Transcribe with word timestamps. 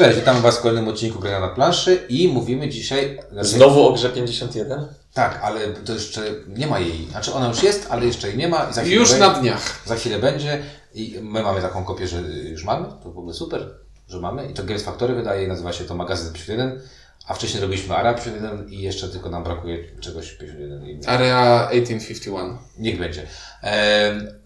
Cześć, 0.00 0.18
witamy 0.18 0.40
Was 0.40 0.58
w 0.58 0.60
kolejnym 0.60 0.88
odcinku 0.88 1.18
Grania 1.18 1.40
na 1.40 1.48
planszy 1.48 2.06
i 2.08 2.28
mówimy 2.28 2.68
dzisiaj... 2.68 3.18
Znowu 3.40 3.86
o 3.88 3.92
grze 3.92 4.08
51? 4.10 4.86
Tak, 5.14 5.40
ale 5.42 5.60
to 5.68 5.92
jeszcze 5.92 6.20
nie 6.48 6.66
ma 6.66 6.78
jej. 6.78 7.06
Znaczy 7.10 7.32
ona 7.34 7.48
już 7.48 7.62
jest, 7.62 7.86
ale 7.90 8.06
jeszcze 8.06 8.28
jej 8.28 8.36
nie 8.36 8.48
ma. 8.48 8.70
I 8.70 8.74
za 8.74 8.80
chwilę 8.82 8.96
Już 8.96 9.10
będzie, 9.10 9.26
na 9.26 9.34
dniach. 9.34 9.82
Za 9.86 9.96
chwilę 9.96 10.18
będzie 10.18 10.62
i 10.94 11.18
my 11.22 11.42
mamy 11.42 11.62
taką 11.62 11.84
kopię, 11.84 12.08
że 12.08 12.20
już 12.22 12.64
mamy. 12.64 12.86
To 13.02 13.12
w 13.12 13.18
ogóle 13.18 13.34
super, 13.34 13.74
że 14.08 14.20
mamy. 14.20 14.46
I 14.50 14.54
to 14.54 14.64
Games 14.64 14.82
Factory 14.82 15.14
wydaje, 15.14 15.48
nazywa 15.48 15.72
się 15.72 15.84
to 15.84 15.94
magazyn 15.94 16.32
51, 16.32 16.80
a 17.26 17.34
wcześniej 17.34 17.62
robiliśmy 17.62 17.96
Area 17.96 18.14
51 18.14 18.68
i 18.68 18.80
jeszcze 18.82 19.08
tylko 19.08 19.30
nam 19.30 19.44
brakuje 19.44 19.78
czegoś 20.00 20.32
51. 20.32 20.86
i- 20.86 21.06
Area 21.06 21.68
1851. 21.70 22.56
Niech 22.78 22.98
będzie. 22.98 23.26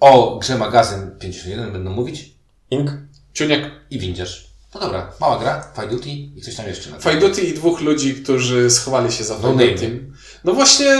O 0.01 0.39
grze 0.39 0.59
magazyn 0.59 1.11
51 1.19 1.73
będą 1.73 1.91
mówić 1.91 2.35
Ink? 2.71 2.91
Ciuniek. 3.35 3.71
i 3.91 3.99
windziarz. 3.99 4.54
No 4.75 4.81
dobra, 4.81 5.13
mała 5.21 5.39
gra, 5.39 5.73
Fight 5.75 5.91
Duty 5.91 6.09
i 6.11 6.41
coś 6.43 6.57
tam 6.57 6.67
jeszcze. 6.67 6.91
Fight 6.91 7.21
Duty 7.21 7.41
i 7.43 7.55
dwóch 7.55 7.81
ludzi, 7.81 8.15
którzy 8.15 8.71
schowali 8.71 9.13
się 9.13 9.25
za 9.25 9.35
No 9.35 9.41
Fight 9.41 9.57
name. 9.57 9.73
Duty. 9.73 10.01
No 10.45 10.53
właśnie, 10.53 10.97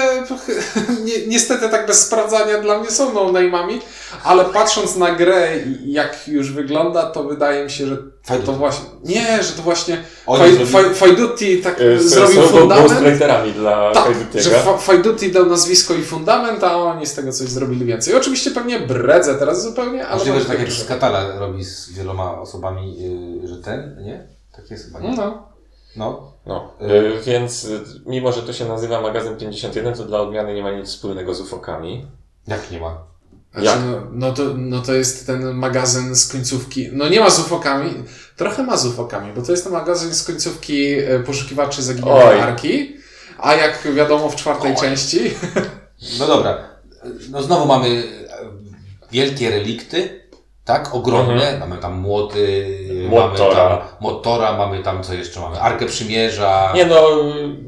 ni- 1.05 1.29
niestety 1.29 1.69
tak 1.69 1.87
bez 1.87 2.07
sprawdzania 2.07 2.61
dla 2.61 2.79
mnie 2.79 2.91
są 2.91 3.13
no-name'ami, 3.15 3.79
ale 4.25 4.45
patrząc 4.45 4.97
na 4.97 5.13
grę 5.13 5.49
i 5.67 5.93
jak 5.93 6.29
już 6.29 6.53
wygląda, 6.53 7.03
to 7.11 7.25
wydaje 7.25 7.65
mi 7.65 7.71
się, 7.71 7.87
że 7.87 7.97
Fight 8.27 8.47
to 8.47 8.53
właśnie... 8.53 8.85
Nie, 9.05 9.43
że 9.43 9.53
to 9.53 9.63
właśnie 9.63 10.05
Fight, 10.67 10.99
Fight 10.99 11.17
Duty 11.17 11.59
tak 11.63 11.81
Y, 11.81 12.03
z- 12.03 12.07
zrobił 12.15 12.43
są 12.43 12.49
fundament. 12.49 12.89
dla 13.53 13.93
Tak, 13.93 14.05
że. 14.43 14.51
Fa- 14.51 14.79
dał 15.33 15.47
nazwisko 15.47 15.95
i 15.95 16.03
fundament, 16.03 16.65
a 16.65 16.77
oni 16.77 17.07
z 17.07 17.15
tego 17.15 17.33
coś 17.33 17.49
zrobili 17.49 17.85
więcej. 17.85 18.15
Oczywiście 18.15 18.51
pewnie 18.51 18.81
bredzę 18.81 19.35
teraz 19.35 19.63
zupełnie, 19.63 20.07
ale... 20.07 20.17
Możliwe, 20.19 20.41
że 20.41 20.47
tak 20.47 20.59
jak 20.61 20.73
Skatala 20.73 21.39
robi 21.39 21.65
z 21.65 21.93
wieloma 21.93 22.41
osobami, 22.41 23.03
yy, 23.43 23.49
że 23.49 23.57
ten, 23.57 23.97
nie? 24.05 24.29
Tak 24.57 24.71
jest 24.71 24.85
chyba, 24.87 25.01
nie? 25.01 25.17
No. 25.17 25.54
No. 25.97 26.33
No, 26.47 26.73
y, 26.83 27.23
więc 27.27 27.65
y, 27.65 27.81
mimo, 28.07 28.33
że 28.33 28.43
to 28.43 28.53
się 28.53 28.65
nazywa 28.65 29.01
magazyn 29.01 29.37
51, 29.37 29.95
to 29.95 30.05
dla 30.05 30.21
odmiany 30.21 30.55
nie 30.55 30.63
ma 30.63 30.71
nic 30.71 30.89
wspólnego 30.89 31.35
z 31.35 31.41
ufokami. 31.41 32.07
Jak 32.47 32.71
nie 32.71 32.81
ma? 32.81 32.99
Znaczy, 33.55 33.67
Jak? 33.67 33.79
no, 33.87 34.01
no, 34.13 34.33
to, 34.33 34.43
no 34.57 34.83
to 34.83 34.95
jest 34.95 35.27
ten 35.27 35.55
magazyn 35.55 36.15
z 36.15 36.29
końcówki. 36.33 36.89
No 36.93 37.09
nie 37.09 37.21
ma 37.21 37.31
z 37.31 37.39
ufokami, 37.39 37.91
trochę 38.37 38.63
ma 38.63 38.77
z 38.77 38.87
ufokami, 38.87 39.33
bo 39.33 39.43
to 39.43 39.51
jest 39.53 39.65
ten 39.65 39.73
magazyn 39.73 40.15
z 40.15 40.25
końcówki 40.25 40.93
e, 40.93 41.21
poszukiwaczy 41.21 41.83
zaginionej 41.83 42.25
Oj. 42.29 42.41
arki. 42.41 42.97
A 43.39 43.55
jak 43.55 43.89
wiadomo 43.95 44.29
w 44.29 44.37
czwartej 44.37 44.71
Oj. 44.71 44.77
części. 44.77 45.19
No 46.19 46.27
dobra. 46.27 46.59
No 47.31 47.43
znowu 47.43 47.67
mamy 47.67 47.89
e, 47.89 48.37
wielkie 49.13 49.51
relikty, 49.51 50.21
tak? 50.65 50.95
Ogromne. 50.95 51.57
Mamy 51.61 51.77
tam 51.77 51.95
młoty, 51.95 52.69
Motora. 53.09 53.65
mamy 53.69 53.79
tam 53.79 53.89
motora, 54.01 54.53
mamy 54.57 54.83
tam 54.83 55.03
co 55.03 55.15
jeszcze 55.15 55.41
mamy? 55.41 55.61
Arkę 55.61 55.87
Przymierza, 55.87 56.73
Nie 56.75 56.87
no, 56.87 57.01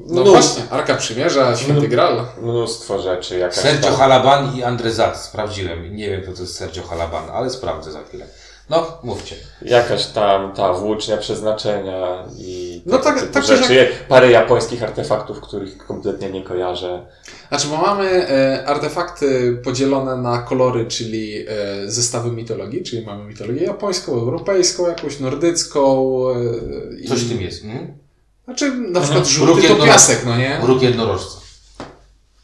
No 0.07 0.23
mnóstwo, 0.23 0.33
właśnie, 0.33 0.63
Arka 0.71 0.95
Przymierza, 0.95 1.57
Święty 1.57 1.89
Graal. 1.89 2.25
mnóstwo 2.43 2.99
rzeczy. 2.99 3.39
Jakaś 3.39 3.57
Sergio 3.59 3.89
tam- 3.89 3.97
Halaban 3.97 4.57
i 4.57 4.63
Andrezat. 4.65 5.17
Sprawdziłem. 5.21 5.97
Nie 5.97 6.11
wiem, 6.11 6.23
kto 6.23 6.33
to 6.33 6.41
jest 6.41 6.57
Sergio 6.57 6.83
Halaban, 6.83 7.31
ale 7.35 7.51
sprawdzę 7.51 7.93
za 7.93 8.03
chwilę. 8.03 8.27
No, 8.71 8.87
mówcie. 9.03 9.37
Jakaś 9.63 10.07
tam 10.07 10.53
ta 10.53 10.73
włócznia 10.73 11.17
przeznaczenia 11.17 12.25
i 12.39 12.66
No 12.87 12.99
tak- 12.99 13.31
tak 13.31 13.45
czy 13.45 13.57
rzeczy. 13.57 13.89
Parę 14.09 14.31
japońskich 14.31 14.83
artefaktów, 14.83 15.41
których 15.41 15.79
kompletnie 15.79 16.31
nie 16.31 16.45
kojarzę. 16.45 17.07
Znaczy, 17.49 17.69
bo 17.69 17.77
mamy 17.77 18.29
e, 18.29 18.65
artefakty 18.67 19.59
podzielone 19.65 20.17
na 20.17 20.39
kolory, 20.39 20.87
czyli 20.87 21.39
e, 21.39 21.45
zestawy 21.91 22.31
mitologii, 22.33 22.83
czyli 22.83 23.07
mamy 23.07 23.25
mitologię 23.25 23.63
japońską, 23.65 24.13
europejską, 24.13 24.89
jakąś 24.89 25.21
nordycką. 25.21 26.09
E, 26.31 27.01
i- 27.01 27.09
Coś 27.09 27.21
w 27.21 27.29
tym 27.29 27.41
jest. 27.43 27.65
Mhm. 27.65 27.99
Znaczy, 28.45 28.71
na 28.73 29.01
przykład 29.01 29.23
Mruk 29.25 29.33
żółty 29.33 29.53
to 29.63 29.69
jednorożca. 29.69 29.93
piasek, 29.93 30.25
no 30.27 30.37
nie? 30.37 30.59
Mruk 30.63 30.83
jednorożca. 30.83 31.41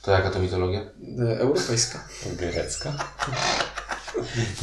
To 0.02 0.10
jaka 0.10 0.30
to 0.30 0.38
mitologia? 0.38 0.80
E, 1.28 1.38
europejska. 1.40 2.04
Grecka. 2.38 2.92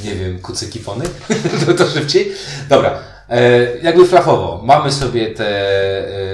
Nie 0.03 0.15
wiem, 0.15 0.39
kucyki 0.39 0.79
pony? 0.79 1.05
to, 1.65 1.73
to 1.73 1.85
szybciej. 1.87 2.31
Dobra. 2.69 2.99
E, 3.29 3.67
jakby 3.81 4.07
flafowo. 4.07 4.61
Mamy 4.63 4.91
sobie 4.91 5.27
te 5.27 5.47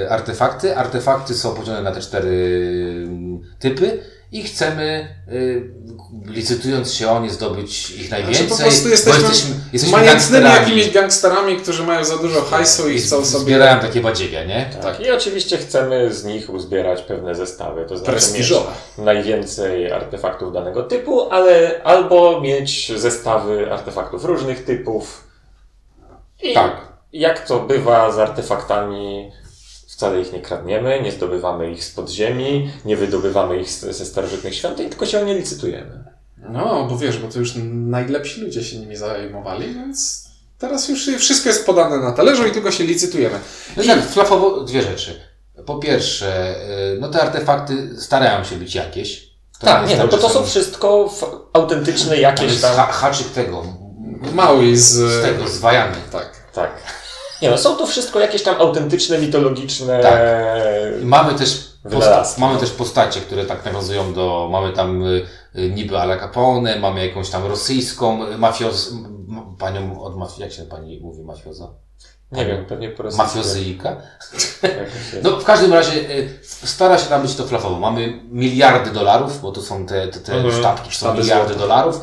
e, 0.04 0.10
artefakty. 0.10 0.78
Artefakty 0.78 1.34
są 1.34 1.56
podzielone 1.56 1.84
na 1.84 1.92
te 1.92 2.02
cztery 2.02 2.30
mm, 3.08 3.42
typy 3.60 4.00
i 4.32 4.44
chcemy, 4.44 5.16
e, 5.28 6.32
licytując 6.32 6.94
się 6.94 7.10
o 7.10 7.20
nie, 7.20 7.30
zdobyć 7.30 7.92
ich 7.92 8.12
najwięcej. 8.12 8.48
Znaczy, 8.48 8.62
po 8.64 8.70
prostu 8.70 8.90
jesteśmy, 8.90 9.30
jesteśmy, 9.74 10.06
jesteśmy 10.06 10.42
jakimiś 10.42 10.92
gangsterami, 10.92 11.58
którzy 11.58 11.84
mają 11.84 12.06
za 12.06 12.18
dużo 12.18 12.42
hajsu 12.42 12.90
i 12.90 12.98
chcą 13.00 13.26
sobie 13.26 13.44
Zbierają 13.46 13.80
takie 13.80 14.02
badziewia, 14.02 14.44
nie? 14.44 14.70
Tak. 14.82 15.00
I 15.00 15.12
oczywiście 15.12 15.58
chcemy 15.58 16.14
z 16.14 16.26
nich 16.26 16.50
uzbierać 16.50 17.02
pewne 17.02 17.36
zestawy. 17.36 17.86
To 17.90 17.98
znaczy 17.98 18.12
mieć 18.12 18.24
prestiżowe. 18.24 18.72
najwięcej 18.98 19.92
artefaktów 19.92 20.54
danego 20.54 20.84
typu, 20.84 21.30
ale 21.32 21.82
albo 21.84 22.42
mieć 22.42 22.92
zestawy 23.00 23.72
artefaktów 23.72 24.26
różnych 24.26 24.66
typów. 24.66 25.25
I 26.44 26.54
Tak. 26.54 26.82
jak 27.14 27.48
to 27.48 27.60
bywa 27.60 28.12
z 28.12 28.20
artefaktami, 28.20 29.32
wcale 29.88 30.22
ich 30.22 30.34
nie 30.34 30.42
kradniemy, 30.42 31.02
nie 31.02 31.12
zdobywamy 31.12 31.72
ich 31.72 31.84
z 31.84 31.92
podziemi, 31.92 32.72
nie 32.86 32.98
wydobywamy 32.98 33.58
ich 33.58 33.70
ze 33.70 34.06
starożytnych 34.06 34.56
świątyń, 34.56 34.90
tylko 34.90 35.06
się 35.06 35.20
o 35.20 35.26
nie 35.26 35.34
licytujemy. 35.38 36.04
No, 36.50 36.88
bo 36.90 36.98
wiesz, 36.98 37.18
bo 37.18 37.28
to 37.28 37.40
już 37.40 37.54
najlepsi 37.74 38.42
ludzie 38.42 38.64
się 38.64 38.78
nimi 38.80 38.96
zajmowali, 38.96 39.74
więc 39.74 40.26
teraz 40.58 40.90
już 40.90 41.10
wszystko 41.18 41.50
jest 41.50 41.66
podane 41.66 42.00
na 42.00 42.12
talerzu 42.12 42.48
i 42.48 42.52
tylko 42.52 42.72
się 42.72 42.84
licytujemy. 42.84 43.40
No 43.78 43.84
i 43.84 43.88
tak, 43.88 44.06
flafowo 44.06 44.62
dwie 44.62 44.82
rzeczy. 44.82 45.20
Po 45.66 45.76
pierwsze, 45.76 46.56
e, 46.58 46.98
no 47.00 47.10
te 47.10 47.22
artefakty 47.22 48.02
starają 48.02 48.44
się 48.44 48.56
być 48.56 48.76
jakieś. 48.76 49.30
To 49.60 49.66
Tak, 49.66 49.90
nie, 49.90 49.96
no 49.98 50.02
tak, 50.02 50.12
to, 50.12 50.18
to 50.18 50.30
są 50.30 50.46
wszystko 50.46 51.14
autentyczne 51.54 52.18
jakieś 52.18 52.62
tam... 52.62 52.76
ha 52.76 52.86
haczyk 52.86 53.28
tego, 53.28 53.64
Mały 54.34 54.78
z... 54.78 54.84
z 54.94 55.22
tego, 55.22 55.48
zwajany. 55.48 55.96
Tak. 56.12 56.30
Tak. 56.54 56.72
Nie 57.42 57.50
no, 57.50 57.58
są 57.58 57.76
to 57.76 57.88
wszystko 57.88 58.20
jakieś 58.20 58.44
tam 58.44 58.56
autentyczne, 58.62 59.18
mitologiczne... 59.18 60.00
Tak. 60.00 60.20
Mamy 61.04 61.34
też, 61.36 61.72
posta- 61.90 62.40
mamy 62.40 62.60
też 62.60 62.70
postacie, 62.72 63.22
które 63.22 63.46
tak 63.46 63.66
nawiązują 63.66 64.14
do, 64.14 64.50
mamy 64.52 64.74
tam 64.74 65.04
y, 65.04 65.26
y, 65.56 65.70
niby 65.70 65.98
Ala 66.00 66.18
Capone, 66.20 66.80
mamy 66.80 67.08
jakąś 67.08 67.30
tam 67.30 67.46
rosyjską 67.48 68.28
y, 68.28 68.38
mafioz, 68.38 68.92
m- 68.92 69.56
panią 69.60 70.02
od 70.02 70.18
mafii, 70.18 70.42
jak 70.42 70.52
się 70.52 70.64
pani 70.64 71.00
mówi 71.00 71.24
mafioza? 71.24 71.68
Nie 72.32 72.46
wiem, 72.46 72.66
pewnie 72.66 72.90
po 72.90 73.04
rosyjsku 73.04 73.28
Mafiozyjka? 73.28 73.90
jakoś 74.64 74.94
jest. 75.14 75.24
No 75.24 75.32
w 75.40 75.44
każdym 75.44 75.74
razie 75.74 75.92
y, 75.92 76.30
stara 76.44 76.98
się 76.98 77.06
tam 77.10 77.22
być 77.22 77.36
to 77.36 77.44
flafowo. 77.44 77.80
Mamy 77.80 78.20
miliardy 78.32 78.92
dolarów, 78.92 79.42
bo 79.42 79.52
to 79.52 79.62
są 79.62 79.86
te, 79.86 80.08
te, 80.08 80.20
te 80.20 80.34
Mhm. 80.34 80.54
sztabki, 80.60 80.90
to 80.90 80.96
są 80.96 81.14
miliardy 81.14 81.48
złota. 81.54 81.60
dolarów. 81.68 82.00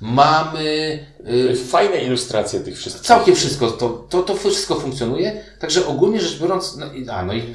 Mamy 0.00 0.98
y, 1.28 1.56
Fajne 1.70 1.96
ilustracje 1.96 2.60
tych 2.60 2.78
wszystkich. 2.78 3.06
Całkiem 3.06 3.34
wszystko, 3.34 3.70
to, 3.70 3.88
to, 4.10 4.22
to 4.22 4.34
wszystko 4.34 4.74
funkcjonuje. 4.80 5.44
Także 5.58 5.86
ogólnie 5.86 6.20
rzecz 6.20 6.38
biorąc, 6.40 6.76
no, 6.76 6.92
i- 6.92 7.08
a, 7.08 7.24
no 7.24 7.34
i 7.34 7.54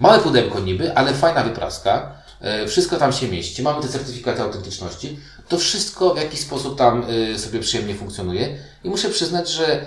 małe 0.00 0.18
pudełko 0.18 0.60
niby, 0.60 0.94
ale 0.96 1.14
fajna 1.14 1.44
wypraska. 1.44 2.22
E, 2.40 2.66
Wszystko 2.68 2.96
tam 2.96 3.12
się 3.12 3.28
mieści. 3.28 3.62
Mamy 3.62 3.82
te 3.82 3.88
certyfikaty 3.88 4.42
autentyczności. 4.42 5.18
To 5.48 5.58
wszystko 5.58 6.14
w 6.14 6.16
jakiś 6.16 6.40
sposób 6.40 6.78
tam 6.78 7.04
y, 7.10 7.38
sobie 7.38 7.60
przyjemnie 7.60 7.94
funkcjonuje. 7.94 8.58
I 8.84 8.88
muszę 8.88 9.08
przyznać, 9.10 9.48
że 9.50 9.84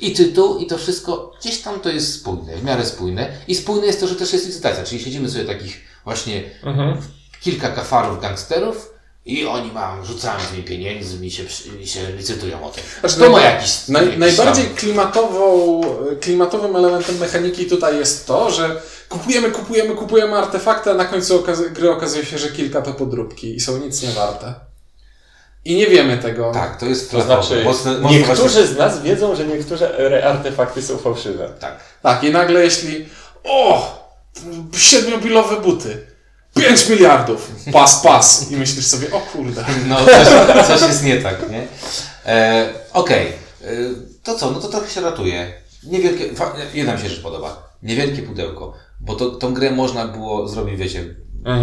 i 0.00 0.12
tytuł, 0.12 0.58
i 0.58 0.66
to 0.66 0.78
wszystko 0.78 1.32
gdzieś 1.40 1.60
tam 1.62 1.80
to 1.80 1.88
jest 1.90 2.14
spójne, 2.14 2.56
w 2.56 2.64
miarę 2.64 2.86
spójne. 2.86 3.28
I 3.48 3.54
spójne 3.54 3.86
jest 3.86 4.00
to, 4.00 4.06
że 4.08 4.14
też 4.16 4.32
jest 4.32 4.46
licytacja, 4.46 4.84
czyli 4.84 5.02
siedzimy 5.04 5.30
sobie 5.30 5.44
takich 5.44 5.80
właśnie 6.04 6.42
Mhm. 6.62 6.96
kilka 7.40 7.68
kafarów 7.68 8.20
gangsterów 8.20 8.90
i 9.26 9.46
oni 9.46 9.72
mam, 9.72 10.04
rzucają 10.04 10.38
tymi 10.50 10.62
pieniędzmi 10.62 11.26
i 11.26 11.30
się, 11.30 11.42
i 11.80 11.86
się 11.86 12.12
licytują 12.16 12.64
o 12.64 12.70
tym. 12.70 12.84
Znaczy, 13.00 13.16
to 13.16 13.30
ma 13.30 13.38
najba- 13.38 13.50
jakiś, 13.54 13.88
Naj, 13.88 14.04
jakiś 14.04 14.18
najbardziej 14.18 14.64
tam- 14.64 14.74
klimatową, 14.74 15.80
klimatowym 16.20 16.76
elementem 16.76 17.18
mechaniki 17.18 17.66
tutaj 17.66 17.96
jest 17.98 18.26
to, 18.26 18.50
że 18.50 18.80
kupujemy, 19.08 19.50
kupujemy, 19.50 19.94
kupujemy 19.94 20.36
artefakty, 20.36 20.90
a 20.90 20.94
na 20.94 21.04
końcu 21.04 21.38
okaz- 21.42 21.72
gry 21.72 21.90
okazuje 21.90 22.24
się, 22.24 22.38
że 22.38 22.48
kilka 22.48 22.82
to 22.82 22.92
podróbki 22.92 23.54
i 23.56 23.60
są 23.60 23.76
nic 23.78 24.02
nie 24.02 24.08
warte. 24.10 24.54
I 25.64 25.76
nie 25.76 25.86
wiemy 25.86 26.18
tego. 26.18 26.52
Tak, 26.54 26.80
to 26.80 26.86
jest 26.86 27.10
To 27.10 27.22
znaczy, 27.22 27.64
mocne, 27.64 27.98
mocno 27.98 28.18
niektórzy 28.18 28.42
właśnie- 28.42 28.66
z 28.66 28.76
nas 28.76 29.02
wiedzą, 29.02 29.34
że 29.36 29.46
niektóre 29.46 29.96
re- 29.98 30.24
artefakty 30.24 30.82
są 30.82 30.98
fałszywe. 30.98 31.50
Tak. 31.60 31.76
Tak, 32.02 32.24
i 32.24 32.30
nagle 32.30 32.64
jeśli 32.64 33.08
o, 33.44 33.90
siedmiobilowe 34.76 35.60
buty, 35.60 36.06
5 36.56 36.88
miliardów, 36.88 37.50
pas, 37.72 38.02
pas 38.02 38.50
i 38.50 38.56
myślisz 38.56 38.86
sobie, 38.86 39.12
o 39.12 39.20
kurde. 39.20 39.64
No, 39.88 39.96
coś, 40.06 40.66
coś 40.66 40.88
jest 40.88 41.04
nie 41.04 41.22
tak, 41.22 41.50
nie? 41.50 41.66
E, 42.26 42.68
Okej, 42.92 43.32
E, 43.66 43.68
to 44.22 44.34
co, 44.34 44.50
no 44.50 44.60
to 44.60 44.68
trochę 44.68 44.90
się 44.90 45.00
ratuje. 45.00 45.52
Niewielkie, 45.84 46.24
jedna 46.74 46.94
mi 46.94 47.00
się 47.00 47.08
rzecz 47.08 47.22
podoba. 47.22 47.68
Niewielkie 47.82 48.22
pudełko, 48.22 48.72
bo 49.00 49.16
to, 49.16 49.30
tą 49.30 49.54
grę 49.54 49.70
można 49.70 50.08
było 50.08 50.48
zrobić, 50.48 50.76
wiecie, 50.76 51.14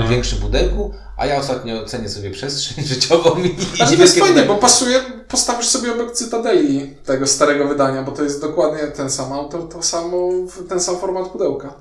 w 0.06 0.10
większym 0.10 0.40
pudełku, 0.40 0.94
a 1.18 1.25
ja 1.25 1.38
ostatnio 1.38 1.86
cenię 1.86 2.10
sobie 2.10 2.31
przestrzeń 2.31 2.86
życiową 2.94 3.44
i, 3.44 3.56
Ale 3.81 3.96
to 3.98 4.01
jest 4.01 4.19
fajne, 4.19 4.34
pudełko. 4.34 4.54
bo 4.54 4.60
pasuje, 4.60 5.00
postawisz 5.28 5.68
sobie 5.68 5.94
obok 5.94 6.12
Cytadeli 6.12 6.96
tego 7.06 7.28
starego 7.28 7.68
wydania, 7.68 8.04
bo 8.04 8.12
to 8.12 8.24
jest 8.24 8.42
dokładnie 8.42 8.88
ten 8.88 9.10
sam 9.10 9.34
autor, 9.34 9.69
to 9.69 9.84
samo, 9.84 10.30
ten 10.69 10.80
sam 10.80 10.98
format 10.98 11.28
pudełka. 11.28 11.74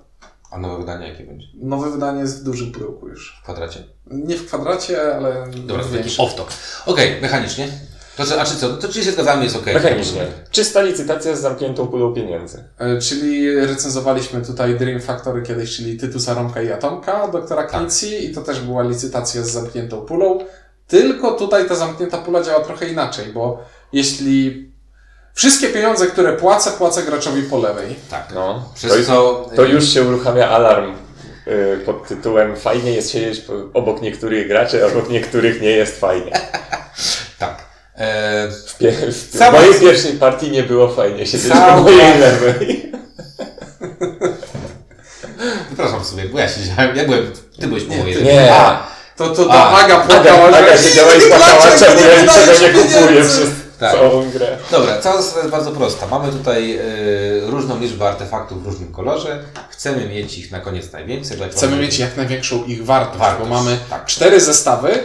A 0.53 0.59
nowe 0.59 0.79
wydanie 0.79 1.09
jakie 1.09 1.25
będzie? 1.25 1.47
Nowe 1.55 1.91
wydanie 1.91 2.21
jest 2.21 2.41
w 2.41 2.45
dużym 2.45 2.73
pudełku 2.73 3.09
już. 3.09 3.39
W 3.41 3.43
kwadracie? 3.45 3.85
Nie 4.07 4.37
w 4.37 4.47
kwadracie, 4.47 5.17
ale 5.17 5.47
Dobra, 5.57 5.83
w 5.83 5.87
to 5.87 5.93
taki 5.93 5.95
większym. 5.95 6.25
off-top. 6.25 6.47
Okej, 6.87 7.21
mechanicznie. 7.23 7.69
To 8.17 8.27
co, 8.27 8.41
a 8.41 8.45
czy 8.45 8.57
co? 8.57 8.77
To 8.77 8.89
czy 8.89 9.05
się 9.05 9.13
zgadzamy, 9.13 9.45
jest 9.45 9.57
okej. 9.57 9.75
Mechanicznie. 9.75 10.27
Czysta 10.51 10.83
licytacja 10.83 11.37
z 11.37 11.41
zamkniętą 11.41 11.87
pulą 11.87 12.15
pieniędzy. 12.15 12.65
E, 12.79 12.99
Czyli 12.99 13.55
recenzowaliśmy 13.67 14.43
tutaj 14.43 14.79
Dream 14.79 15.01
Factory 15.01 15.43
kiedyś, 15.43 15.77
czyli 15.77 15.97
Tytusa, 15.97 16.35
Romka 16.35 16.63
i 16.63 16.73
Atomka 16.73 17.29
doktora 17.29 17.63
Tak. 17.67 17.81
Knici 17.81 18.25
i 18.31 18.35
to 18.35 18.41
też 18.43 18.61
była 18.61 18.83
licytacja 18.83 19.43
z 19.43 19.51
zamkniętą 19.51 20.01
pulą. 20.01 20.39
Tylko 20.89 21.33
tutaj 21.33 21.69
ta 21.69 21.75
zamknięta 21.75 22.19
pula 22.19 22.43
działa 22.43 22.65
trochę 22.65 22.89
inaczej, 22.89 23.27
bo 23.35 23.59
jeśli 23.93 24.72
wszystkie 25.35 25.69
pieniądze, 25.69 26.07
które 26.07 26.33
płacę, 26.33 26.71
płacę 26.71 27.03
graczowi 27.03 27.43
po 27.43 27.59
lewej. 27.59 27.97
Tak. 28.11 28.29
No. 28.35 28.69
To, 29.07 29.51
to 29.57 29.65
już 29.65 29.89
się 29.89 30.03
uruchamia 30.03 30.49
alarm 30.51 30.95
y, 31.47 31.81
pod 31.87 32.09
tytułem 32.09 32.57
Fajnie 32.57 32.93
jest 32.93 33.11
siedzieć 33.11 33.45
obok 33.75 34.03
niektórych 34.03 34.49
graczy, 34.49 34.85
a 34.85 34.87
obok 34.87 35.11
niektórych 35.11 35.61
nie 35.63 35.71
jest 35.71 36.01
fajnie. 36.01 36.33
Tak. 37.39 37.57
E, 37.97 38.49
W, 38.67 38.79
pie, 38.79 38.93
w, 38.93 39.39
Cała- 39.39 39.53
mojej 39.53 39.75
pierwszej 39.81 40.13
partii 40.13 40.51
nie 40.51 40.63
było 40.63 40.89
fajnie 40.89 41.27
siedzieć 41.27 41.53
Cała- 41.53 41.75
po 41.75 41.81
mojej 41.83 42.19
lewej. 42.19 42.83
Przepraszam 45.67 46.05
sobie, 46.05 46.25
bo 46.25 46.39
ja 46.39 46.49
siedziałem, 46.49 46.97
ja 46.97 47.05
byłem, 47.05 47.33
ty 47.61 47.67
byłeś 47.69 47.85
po 47.85 47.95
mojej 47.95 48.23
Nie. 48.23 48.53
A, 48.55 48.87
to, 49.17 49.29
to 49.29 49.45
ta 49.45 49.71
Aga 49.71 50.01
płakała, 50.01 50.49
Aga, 50.49 50.59
Aga 50.59 50.77
że 50.77 50.89
siedziała 50.89 51.15
i 51.15 51.21
płakała, 51.21 51.79
czemu 51.79 52.01
ja 52.01 52.23
niczego 52.23 52.53
nie 52.61 52.69
kupuję 52.83 53.07
pieniędzy? 53.09 53.47
Tak. 53.91 53.93
całą 54.01 54.31
grę. 54.31 54.59
Dobra, 54.71 55.01
cała 55.01 55.23
zasada 55.23 55.39
jest 55.41 55.51
bardzo 55.51 55.71
prosta. 55.71 56.07
Mamy 56.07 56.33
tutaj 56.33 56.77
e, 56.77 56.81
różną 57.51 57.81
liczbę 57.81 58.09
artefaktów 58.09 58.63
w 58.63 58.67
różnym 58.67 58.93
kolorze. 58.93 59.39
Chcemy 59.71 60.09
mieć 60.09 60.39
ich 60.39 60.51
na 60.51 60.61
koniec 60.61 60.93
najwięcej. 60.93 61.39
Chcemy 61.51 61.77
mieć 61.77 61.99
jak 61.99 62.17
największą 62.17 62.65
ich 62.65 62.85
wartość, 62.85 63.19
Wartość, 63.19 63.49
bo 63.51 63.55
mamy 63.57 63.79
tak. 63.91 64.07
cztery 64.07 64.41
zestawy, 64.41 64.99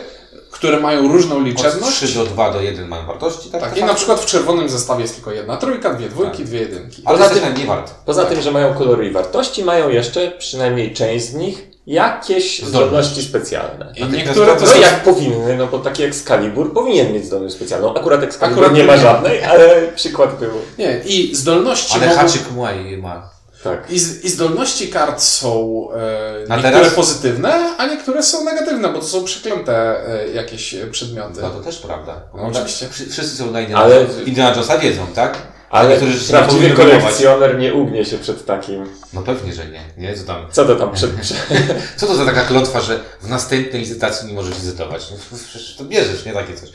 które 0.51 0.79
mają 0.79 1.07
różną 1.07 1.38
Od 1.38 1.44
liczebność. 1.44 1.95
3 1.97 2.07
do 2.07 2.25
2 2.25 2.51
do 2.51 2.62
1 2.62 2.88
mają 2.88 3.06
wartości, 3.06 3.50
tak? 3.50 3.62
Tak, 3.62 3.77
i 3.77 3.83
na 3.83 3.94
przykład 3.94 4.19
w 4.19 4.25
czerwonym 4.25 4.69
zestawie 4.69 5.01
jest 5.01 5.15
tylko 5.15 5.31
jedna 5.31 5.57
trójka, 5.57 5.94
dwie 5.94 6.09
dwójki, 6.09 6.38
Tak. 6.38 6.45
dwie 6.45 6.59
jedynki. 6.59 7.01
Ale 7.06 7.18
Poza 7.18 7.29
tym- 7.29 7.53
nie 7.57 7.65
warto. 7.65 7.91
Poza 8.06 8.25
tym, 8.25 8.41
że 8.41 8.51
mają 8.51 8.74
kolory 8.74 9.07
i 9.07 9.12
wartości, 9.12 9.63
mają 9.63 9.89
jeszcze, 9.89 10.31
przynajmniej 10.31 10.94
część 10.94 11.25
z 11.25 11.33
nich, 11.33 11.76
jakieś 11.88 12.44
Zdolności. 12.60 12.66
zdolności 12.69 13.24
specjalne. 13.24 13.94
I 13.98 14.04
niektóre 14.06 14.48
to 14.54 14.56
teraz- 14.56 14.75
No 14.75 14.81
jak 14.81 15.04
powinny, 15.04 15.57
no 15.57 15.68
bo 15.68 15.80
taki 15.80 16.04
Excalibur 16.04 16.74
powinien 16.74 17.13
mieć 17.13 17.25
zdolność 17.25 17.56
specjalną. 17.56 17.94
Akurat 17.95 18.24
Excalibur 18.24 18.63
Akurat 18.63 18.78
nie 18.78 18.84
ma 18.84 18.98
żadnej, 18.98 19.44
ale 19.44 19.88
przykład 19.95 20.39
był. 20.39 20.51
Nie, 20.78 21.00
i 21.06 21.36
zdolności 21.36 21.94
Ale 21.98 22.07
mogą... 22.07 22.19
haczyk 22.19 22.51
Muay 22.51 22.98
ma. 22.98 23.30
Tak. 23.63 23.92
I, 23.92 24.00
z, 24.00 24.24
I 24.24 24.30
zdolności 24.30 24.88
kart 24.88 25.22
są 25.22 25.88
e, 25.95 26.39
niektóre 26.39 26.72
teraz- 26.72 26.94
pozytywne, 26.94 27.75
a 27.78 27.88
niektóre 27.88 28.24
są 28.24 28.44
negatywne, 28.44 28.89
bo 28.89 29.00
to 29.00 29.06
są 29.06 29.24
przeklęte 29.24 29.74
e, 30.07 30.28
jakieś 30.28 30.74
e, 30.74 30.88
przedmioty. 30.88 31.42
No 31.42 31.50
to 31.50 31.60
też 31.60 31.78
prawda. 31.78 32.22
No, 32.36 32.44
oczywiście. 32.44 32.88
Wszy- 32.89 33.06
Wszyscy 33.10 33.38
są 33.38 33.51
na 33.51 33.62
Indiana, 33.62 33.84
Ale- 33.84 34.06
Indiana 34.25 34.50
Jonesa 34.50 34.78
wiedzą, 34.78 35.07
tak? 35.16 35.38
Ale 35.69 35.97
prawdziwy 36.29 36.69
kolekcjoner 36.69 37.59
nie 37.59 37.73
ugnie 37.73 38.05
się 38.05 38.17
przed 38.17 38.45
takim. 38.45 38.85
No 39.13 39.21
pewnie, 39.21 39.53
że 39.53 39.65
nie. 39.65 39.81
nie? 39.97 40.15
Co, 40.15 40.23
tam? 40.23 40.45
Co 40.51 40.65
to 40.65 40.75
tam 40.75 40.93
przed. 40.93 41.11
Co 41.97 42.07
to 42.07 42.15
za 42.15 42.25
taka 42.25 42.41
klątwa, 42.41 42.81
że 42.81 42.99
w 43.21 43.29
następnej 43.29 43.81
licytacji 43.81 44.27
nie 44.27 44.33
możesz 44.33 44.55
licytować? 44.55 45.11
No, 45.11 45.37
przecież 45.47 45.75
to 45.75 45.83
bierzesz, 45.83 46.25
nie 46.25 46.33
takie 46.33 46.53
coś. 46.53 46.69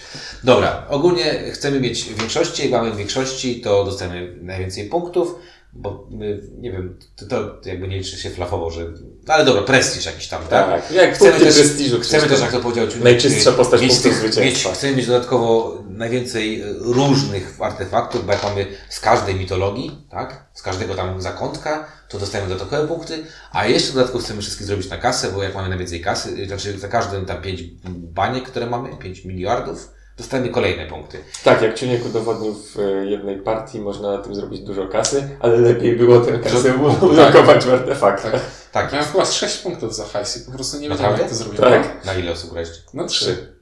Dobra, 0.45 0.87
ogólnie 0.89 1.53
chcemy 1.53 1.81
mieć 1.81 2.05
w 2.05 2.19
większości, 2.19 2.63
jak 2.63 2.71
mamy 2.71 2.91
w 2.91 2.97
większości, 2.97 3.61
to 3.61 3.85
dostajemy 3.85 4.33
najwięcej 4.43 4.89
punktów, 4.89 5.35
bo 5.73 6.07
my, 6.11 6.41
nie 6.59 6.73
wiem, 6.73 6.99
to, 7.17 7.27
to 7.27 7.69
jakby 7.69 7.89
nie 7.89 7.99
liczy 7.99 8.17
się 8.17 8.31
flafowo, 8.31 8.71
że... 8.71 8.93
Ale 9.27 9.45
dobra, 9.45 9.63
prestiż 9.63 10.07
jakiś 10.07 10.29
tam, 10.29 10.43
tak? 10.43 10.67
Tak, 10.83 10.91
jak 10.91 11.15
Chcemy 11.15 11.41
też, 11.41 11.55
prestiżu. 11.55 12.01
chcemy 12.01 12.29
też, 12.29 12.41
jak 12.41 12.53
to 12.53 12.61
powiedział 12.61 12.87
Najczystsza 13.03 13.53
postać 13.53 13.83
mieć 13.83 13.99
tych-. 13.99 14.37
Mieć, 14.37 14.65
chcemy 14.75 14.97
mieć 14.97 15.07
dodatkowo 15.07 15.79
najwięcej 15.89 16.61
e, 16.61 16.65
różnych 16.79 17.57
artefaktów, 17.61 18.27
bo 18.27 18.33
jak 18.33 18.43
mamy 18.43 18.67
z 18.89 19.01
każdej 19.01 19.35
mitologii, 19.35 19.91
tak? 20.11 20.47
Z 20.55 20.63
każdego 20.63 20.95
tam 20.95 21.23
zakątka, 21.23 21.87
to 22.09 22.19
dostajemy 22.19 22.51
dodatkowe 22.51 22.89
punkty, 22.89 23.25
a 23.53 23.67
jeszcze 23.67 23.93
dodatkowo 23.93 24.25
chcemy 24.25 24.43
wszystkie 24.43 24.65
zrobić 24.65 24.91
na 24.91 24.97
kasę, 24.99 25.33
bo 25.33 25.43
jak 25.43 25.55
mamy 25.55 25.69
najwięcej 25.69 26.01
kasy, 26.01 26.29
y, 26.39 26.47
znaczy 26.47 26.79
za 26.79 26.89
każdym 26.89 27.27
tam 27.27 27.43
5 27.43 27.63
baniek, 27.89 28.45
które 28.45 28.67
mamy, 28.67 28.97
5 28.97 29.25
miliardów, 29.25 29.89
dostajemy 30.19 30.49
kolejne 30.49 30.87
punkty. 30.87 31.19
Tak, 31.45 31.63
jak 31.63 31.75
Ciuniek 31.75 32.07
udowodnił 32.07 32.55
w 32.55 32.79
e, 32.79 33.07
jednej 33.07 33.37
partii, 33.37 33.81
można 33.81 34.13
na 34.13 34.19
tym 34.19 34.35
zrobić 34.35 34.61
dużo 34.61 34.89
kasy, 34.89 35.29
ale 35.41 35.57
lepiej 35.57 35.97
było 35.97 36.21
tę 36.21 36.39
kasę 36.39 36.75
ulokować 37.01 37.65
w 37.65 37.73
artefaktach. 37.73 38.33
Tak, 38.73 38.93
Miałem 38.93 39.09
chyba 39.09 39.25
z 39.25 39.33
6 39.33 39.59
punktów 39.59 39.95
za 39.95 40.05
hajs 40.05 40.37
i 40.37 40.41
po 40.41 40.53
prostu 40.53 40.79
nie 40.79 40.89
wiedziałem, 40.89 41.21
jak 41.21 41.29
to 41.29 41.35
zrobiłem. 41.35 41.83
Tak. 41.83 42.05
na 42.05 42.15
ile 42.15 42.33
osób 42.33 42.51
graliście? 42.53 42.77
No 42.95 43.07
trzy. 43.07 43.25
Trzy. 43.25 43.53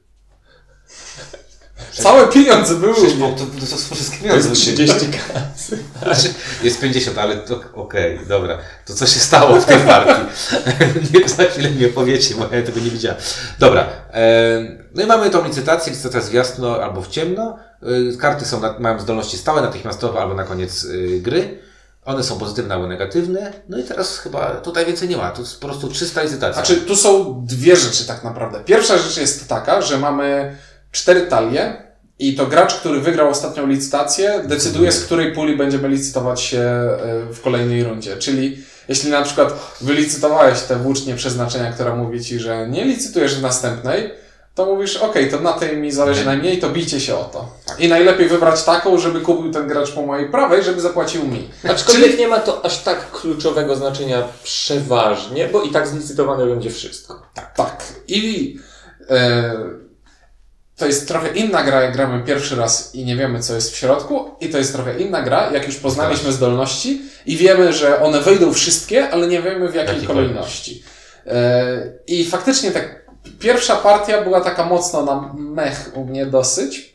Całe 2.03 2.29
pieniądze 2.29 2.75
były. 2.75 2.95
6 2.95 3.17
punktów, 3.17 3.49
to 3.61 3.67
są 3.67 3.95
wszystkie 3.95 4.17
To 4.17 4.23
pieniądze. 4.23 4.49
jest 4.51 4.61
30 4.61 4.99
kasy. 5.07 5.79
Znaczy, 6.03 6.35
jest 6.63 6.81
50, 6.81 7.19
ale 7.19 7.37
to 7.37 7.61
okej, 7.75 8.21
dobra. 8.29 8.59
To 8.87 8.95
co 8.95 9.07
się 9.07 9.21
stało 9.21 9.61
w 9.61 9.65
tej 9.65 9.79
partii? 9.79 10.23
nie, 11.15 11.29
za 11.29 11.45
chwilę 11.45 11.71
mi 11.71 11.87
opowiecie, 11.87 12.35
bo 12.35 12.57
ja 12.57 12.63
tego 12.63 12.81
nie 12.81 12.91
widziałem. 12.91 13.19
Dobra. 13.59 13.89
E, 14.13 14.80
no 14.95 15.03
i 15.03 15.07
mamy 15.07 15.31
tą 15.31 15.45
licytację, 15.45 15.93
licytacja 15.93 16.19
jest 16.19 16.31
w 16.31 16.35
jasno 16.35 16.83
albo 16.83 17.03
w 17.03 17.09
ciemno. 17.09 17.59
E, 17.83 18.17
karty 18.17 18.45
są 18.45 18.61
mają 18.79 19.01
zdolności 19.01 19.39
stałe, 19.39 19.63
natychmiastowe 19.63 20.21
albo 20.21 20.35
na 20.35 20.45
koniec 20.45 20.85
e, 20.85 21.19
gry. 21.19 21.59
One 22.05 22.23
są 22.23 22.39
pozytywne 22.39 22.75
albo 22.75 22.87
negatywne. 22.87 23.53
No 23.69 23.79
i 23.79 23.85
teraz 23.85 24.19
chyba 24.19 24.51
tutaj 24.51 24.87
więcej 24.87 25.09
nie 25.09 25.17
ma. 25.17 25.31
To 25.31 25.43
jest 25.43 25.61
po 25.61 25.67
prostu 25.69 25.93
czysta 25.93 26.23
licytacja. 26.23 26.65
Znaczy, 26.65 26.81
tu 26.81 26.97
są 26.97 27.41
dwie 27.47 27.77
rzeczy 27.77 28.07
tak 28.07 28.25
naprawdę. 28.25 28.61
Pierwsza 28.65 28.99
rzecz 28.99 29.17
jest 29.17 29.49
taka, 29.49 29.83
że 29.83 29.99
mamy 29.99 30.57
cztery 30.93 31.23
talie 31.23 31.91
i 32.19 32.35
to 32.35 32.47
gracz, 32.47 32.75
który 32.75 33.01
wygrał 33.01 33.29
ostatnią 33.29 33.67
licytację, 33.67 34.43
decyduje 34.47 34.93
z 34.93 35.05
której 35.05 35.33
puli 35.33 35.57
będziemy 35.57 35.89
licytować 35.89 36.41
się 36.41 36.59
e, 36.59 36.97
w 37.33 37.41
kolejnej 37.41 37.85
rundzie. 37.85 38.17
Czyli 38.17 38.65
jeśli 38.89 39.11
na 39.11 39.23
przykład 39.23 39.77
wylicytowałeś 39.81 40.61
tę 40.61 40.77
włócznię 40.77 41.15
przeznaczenia, 41.15 41.73
która 41.73 41.97
mówi 41.97 42.25
Ci, 42.25 42.39
że 42.39 42.69
nie 42.69 42.85
licytujesz 42.85 43.35
w 43.35 43.43
następnej, 43.43 44.11
to 44.55 44.67
mówisz, 44.67 44.97
okej, 44.97 45.31
to 45.31 45.41
na 45.41 45.53
tej 45.53 45.77
mi 45.77 45.93
zależy 45.93 46.21
Nie. 46.21 46.27
najmniej, 46.27 46.59
to 46.59 46.71
bijcie 46.71 47.01
się 47.01 47.17
o 47.17 47.25
to. 47.25 47.49
I 47.79 47.89
najlepiej 47.89 48.29
wybrać 48.29 48.65
taką, 48.65 48.99
żeby 48.99 49.21
kupił 49.21 49.53
ten 49.53 49.69
gracz 49.69 49.93
po 49.93 50.03
mojej 50.03 50.29
prawej, 50.31 50.63
żeby 50.63 50.81
zapłacił 50.81 51.27
mi. 51.27 51.51
Aczkolwiek 51.69 52.19
nie 52.19 52.29
ma 52.29 52.39
to 52.39 52.65
aż 52.65 52.79
tak 52.79 53.11
kluczowego 53.11 53.77
znaczenia 53.77 54.23
przeważnie, 54.43 55.49
bo 55.49 55.63
i 55.63 55.71
tak 55.71 55.89
zlicytowane 55.89 56.47
będzie 56.47 56.71
wszystko. 56.71 57.23
Tak. 57.57 57.83
I 58.09 58.57
e, 59.11 59.55
to 60.77 60.87
jest 60.87 61.09
trochę 61.09 61.29
inna 61.29 61.63
gra, 61.63 61.83
jak 61.83 61.93
gramy 61.93 62.25
pierwszy 62.25 62.57
raz 62.57 62.95
i 62.95 63.05
nie 63.05 63.17
wiemy, 63.17 63.41
co 63.41 63.55
jest 63.55 63.73
w 63.73 63.77
środku. 63.77 64.31
I 64.41 64.49
to 64.49 64.59
jest 64.59 64.73
trochę 64.73 64.99
inna 65.01 65.23
gra, 65.23 65.51
jak 65.53 65.67
już 65.67 65.77
poznaliśmy 65.77 66.33
zdolności 66.33 67.03
i 67.27 67.37
wiemy, 67.37 67.73
że 67.73 68.03
one 68.03 68.21
wejdą 68.21 68.53
wszystkie, 68.53 69.11
ale 69.11 69.27
nie 69.27 69.43
wiemy 69.43 69.69
w 69.69 69.75
jakiej 69.75 69.95
Jakiej 69.95 70.07
kolejności. 70.07 70.83
E, 71.27 71.93
I 72.07 72.25
faktycznie 72.25 72.71
tak, 72.71 73.00
pierwsza 73.39 73.77
partia 73.77 74.23
była 74.23 74.41
taka 74.41 74.65
mocno 74.65 75.03
na 75.05 75.33
mech 75.35 75.91
u 75.95 76.05
mnie 76.05 76.27
dosyć. 76.27 76.95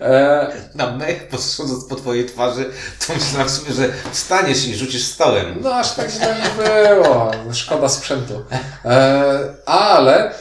E, 0.00 0.52
Na 0.74 0.90
mech, 0.90 1.28
patrząc 1.28 1.84
po 1.88 1.96
twojej 1.96 2.26
twarzy, 2.26 2.64
to 3.06 3.14
myślałem 3.14 3.48
sobie, 3.48 3.72
że 3.72 3.88
wstaniesz 4.12 4.66
i 4.66 4.76
rzucisz 4.76 5.04
stołem. 5.04 5.58
No 5.62 5.74
aż 5.74 5.92
tak 5.94 6.10
źle 6.10 6.36
nie 6.42 6.64
było. 6.64 7.30
Szkoda 7.52 7.88
sprzętu. 7.88 8.42
E, 8.84 9.54
ale 9.66 10.34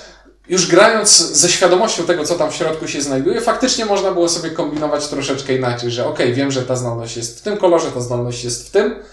już 0.47 0.67
grając 0.67 1.09
ze 1.17 1.49
świadomością 1.49 2.03
tego, 2.03 2.23
co 2.23 2.35
tam 2.35 2.51
w 2.51 2.55
środku 2.55 2.87
się 2.87 3.01
znajduje, 3.01 3.41
faktycznie 3.41 3.85
można 3.85 4.11
było 4.11 4.29
sobie 4.29 4.49
kombinować 4.51 5.07
troszeczkę 5.07 5.53
inaczej, 5.55 5.91
że 5.91 6.07
okej, 6.07 6.33
wiem, 6.33 6.51
że 6.51 6.61
ta 6.61 6.75
zdolność 6.75 7.17
jest 7.17 7.39
w 7.39 7.41
tym 7.41 7.57
kolorze, 7.57 7.91
ta 7.91 8.01
zdolność 8.01 8.43
jest 8.43 8.67
w 8.67 8.71
tym 8.71 9.03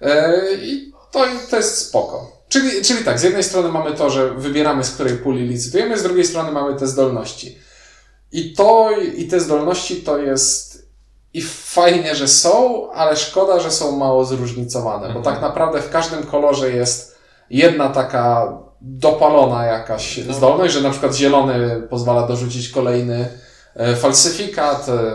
e, 0.00 0.40
i 0.54 0.92
to, 1.10 1.24
to 1.50 1.56
jest 1.56 1.78
spoko. 1.78 2.35
Czyli, 2.48 2.82
czyli 2.84 3.04
tak, 3.04 3.18
z 3.18 3.22
jednej 3.22 3.42
strony 3.44 3.68
mamy 3.68 3.92
to, 3.92 4.10
że 4.10 4.34
wybieramy, 4.34 4.84
z 4.84 4.90
której 4.90 5.16
puli 5.16 5.48
licytujemy, 5.48 5.98
z 5.98 6.02
drugiej 6.02 6.24
strony 6.26 6.52
mamy 6.52 6.74
te 6.78 6.86
zdolności. 6.86 7.58
I 8.32 8.54
to, 8.54 8.90
i 9.16 9.26
te 9.28 9.40
zdolności 9.40 9.96
to 9.96 10.18
jest 10.18 10.86
i 11.34 11.42
fajnie, 11.42 12.14
że 12.14 12.28
są, 12.28 12.90
ale 12.92 13.16
szkoda, 13.16 13.60
że 13.60 13.70
są 13.70 13.96
mało 13.96 14.24
zróżnicowane, 14.24 15.08
bo 15.12 15.18
Mhm. 15.18 15.24
tak 15.24 15.40
naprawdę 15.42 15.82
w 15.82 15.90
każdym 15.90 16.22
kolorze 16.22 16.70
jest 16.70 17.16
jedna 17.50 17.88
taka 17.88 18.52
dopalona 18.80 19.64
jakaś 19.66 20.20
No. 20.26 20.34
zdolność, 20.34 20.74
że 20.74 20.80
na 20.80 20.90
przykład 20.90 21.14
zielony 21.14 21.82
pozwala 21.90 22.26
dorzucić 22.26 22.68
kolejny 22.68 23.28
e, 23.76 23.96
falsyfikat, 23.96 24.88
e, 24.88 25.12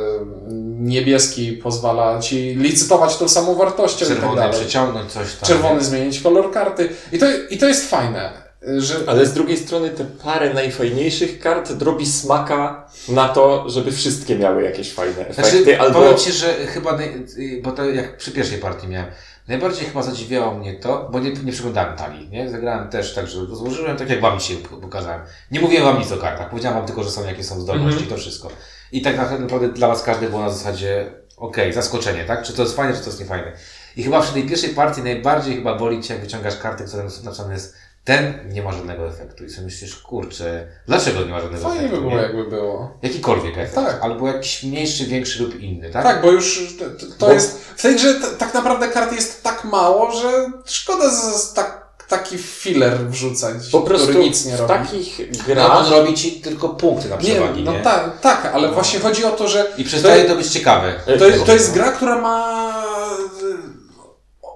niebieski 0.81 1.51
pozwala 1.53 2.19
ci 2.19 2.55
licytować 2.55 3.17
tą 3.17 3.29
samą 3.29 3.55
wartością 3.55 4.05
i 4.05 4.07
tak 4.09 4.17
Czerwony 4.17 4.35
dalej. 4.41 4.59
przeciągnąć 4.59 5.11
coś 5.11 5.33
tam. 5.35 5.47
Czerwony 5.47 5.83
zmienić 5.83 6.19
kolor 6.19 6.51
karty. 6.51 6.89
I 7.11 7.19
to, 7.19 7.25
I 7.49 7.57
to 7.57 7.67
jest 7.67 7.89
fajne. 7.89 8.31
że 8.77 8.95
Ale 9.07 9.25
z 9.25 9.33
drugiej 9.33 9.57
strony 9.57 9.89
te 9.89 10.05
parę 10.05 10.53
najfajniejszych 10.53 11.39
kart 11.39 11.81
robi 11.81 12.05
smaka 12.05 12.89
na 13.09 13.29
to, 13.29 13.69
żeby 13.69 13.91
wszystkie 13.91 14.35
miały 14.35 14.63
jakieś 14.63 14.93
fajne 14.93 15.27
efekty, 15.27 15.63
Znaczy, 15.63 15.79
albo... 15.81 15.99
powiem 15.99 16.17
Ci, 16.17 16.31
że 16.31 16.53
chyba, 16.53 16.97
naj, 16.97 17.25
y, 17.37 17.61
bo 17.63 17.71
to 17.71 17.85
jak 17.85 18.17
przy 18.17 18.31
pierwszej 18.31 18.57
partii 18.57 18.87
miałem, 18.87 19.07
najbardziej 19.47 19.85
chyba 19.87 20.03
zadziwiało 20.03 20.53
mnie 20.53 20.73
to, 20.73 21.09
bo 21.11 21.19
nie, 21.19 21.31
nie 21.31 21.51
przeglądałem 21.51 21.97
talii, 21.97 22.29
nie? 22.29 22.49
Zagrałem 22.49 22.89
też 22.89 23.13
tak, 23.13 23.27
że 23.27 23.45
złożyłem 23.55 23.97
tak 23.97 24.09
jak 24.09 24.21
Wam 24.21 24.39
dzisiaj 24.39 24.57
pokazałem. 24.81 25.21
Nie 25.51 25.59
mówiłem 25.59 25.85
Wam 25.85 25.99
nic 25.99 26.11
o 26.11 26.17
kartach, 26.17 26.49
powiedziałem 26.49 26.77
Wam 26.77 26.87
tylko, 26.87 27.03
że 27.03 27.11
są 27.11 27.25
jakie 27.25 27.43
są 27.43 27.61
zdolności 27.61 27.93
Mhm. 28.03 28.07
i 28.07 28.09
to 28.09 28.17
wszystko. 28.17 28.49
I 28.91 29.01
tak 29.01 29.17
naprawdę 29.17 29.69
dla 29.69 29.87
Was 29.87 30.03
każdy 30.03 30.29
było 30.29 30.41
na 30.41 30.49
zasadzie, 30.49 31.11
okej, 31.37 31.73
zaskoczenie, 31.73 32.25
tak? 32.25 32.43
Czy 32.43 32.53
to 32.53 32.61
jest 32.61 32.75
fajne, 32.75 32.93
czy 32.93 32.99
to 32.99 33.05
jest 33.05 33.19
niefajne. 33.19 33.51
I 33.95 34.03
chyba 34.03 34.21
przy 34.21 34.33
tej 34.33 34.47
pierwszej 34.47 34.69
partii 34.69 35.01
najbardziej 35.03 35.55
chyba 35.55 35.75
boli 35.75 36.03
Cię, 36.03 36.13
jak 36.13 36.23
wyciągasz 36.23 36.57
karty, 36.57 36.83
które 36.83 37.03
napisane 37.23 37.53
jest 37.53 37.75
ten 38.03 38.33
nie 38.53 38.61
ma 38.61 38.71
żadnego 38.71 39.07
efektu. 39.07 39.45
I 39.45 39.49
sobie 39.49 39.65
myślisz, 39.65 39.95
kurczę, 39.95 40.67
dlaczego 40.87 41.23
nie 41.23 41.31
ma 41.31 41.41
żadnego 41.41 41.63
fajnie 41.63 41.79
efektu? 41.79 41.95
by 41.95 42.01
było, 42.01 42.15
nie? 42.15 42.21
jakby 42.21 42.43
było. 42.43 42.97
Jakikolwiek 43.01 43.57
efekt. 43.57 43.75
Tak. 43.75 43.97
Albo 44.01 44.27
jakiś 44.27 44.63
mniejszy, 44.63 45.05
większy 45.05 45.43
lub 45.43 45.59
inny, 45.59 45.89
tak? 45.89 46.03
Tak, 46.03 46.21
bo 46.21 46.31
już 46.31 46.77
to, 46.79 46.85
to- 46.85 47.25
Bo- 47.25 47.33
jest. 47.33 47.65
W 47.65 47.81
tej 47.81 47.95
grze 47.95 48.15
tak 48.39 48.53
naprawdę 48.53 48.87
kart 48.87 49.13
jest 49.13 49.43
tak 49.43 49.63
mało, 49.63 50.11
że 50.11 50.51
szkoda 50.65 51.09
z, 51.09 51.43
z 51.43 51.53
tak, 51.53 51.80
taki 52.11 52.37
filler 52.37 52.97
wrzucać, 53.09 53.53
Po 53.71 53.81
prostu 53.81 54.07
który 54.07 54.23
nic 54.23 54.45
nie 54.45 54.55
w 54.57 54.59
robi. 54.59 54.73
takich 54.73 55.19
No, 55.37 55.43
grach... 55.47 55.77
on 55.77 55.91
robi 55.93 56.13
ci 56.13 56.31
tylko 56.31 56.69
punkty 56.69 57.09
na 57.09 57.15
Nie, 57.15 57.21
przewagi, 57.21 57.63
no 57.63 57.71
nie? 57.71 57.79
tak, 57.81 58.19
tak, 58.21 58.51
ale 58.53 58.67
No. 58.67 58.73
właśnie 58.73 58.99
chodzi 58.99 59.25
o 59.25 59.31
to, 59.31 59.47
że 59.47 59.67
I 59.77 59.83
przestaje 59.83 60.25
to 60.25 60.35
być 60.35 60.47
ciekawe. 60.47 60.93
to, 61.19 61.27
jest- 61.27 61.45
to 61.45 61.53
jest 61.53 61.73
gra, 61.73 61.91
która 61.91 62.21
ma. 62.21 62.61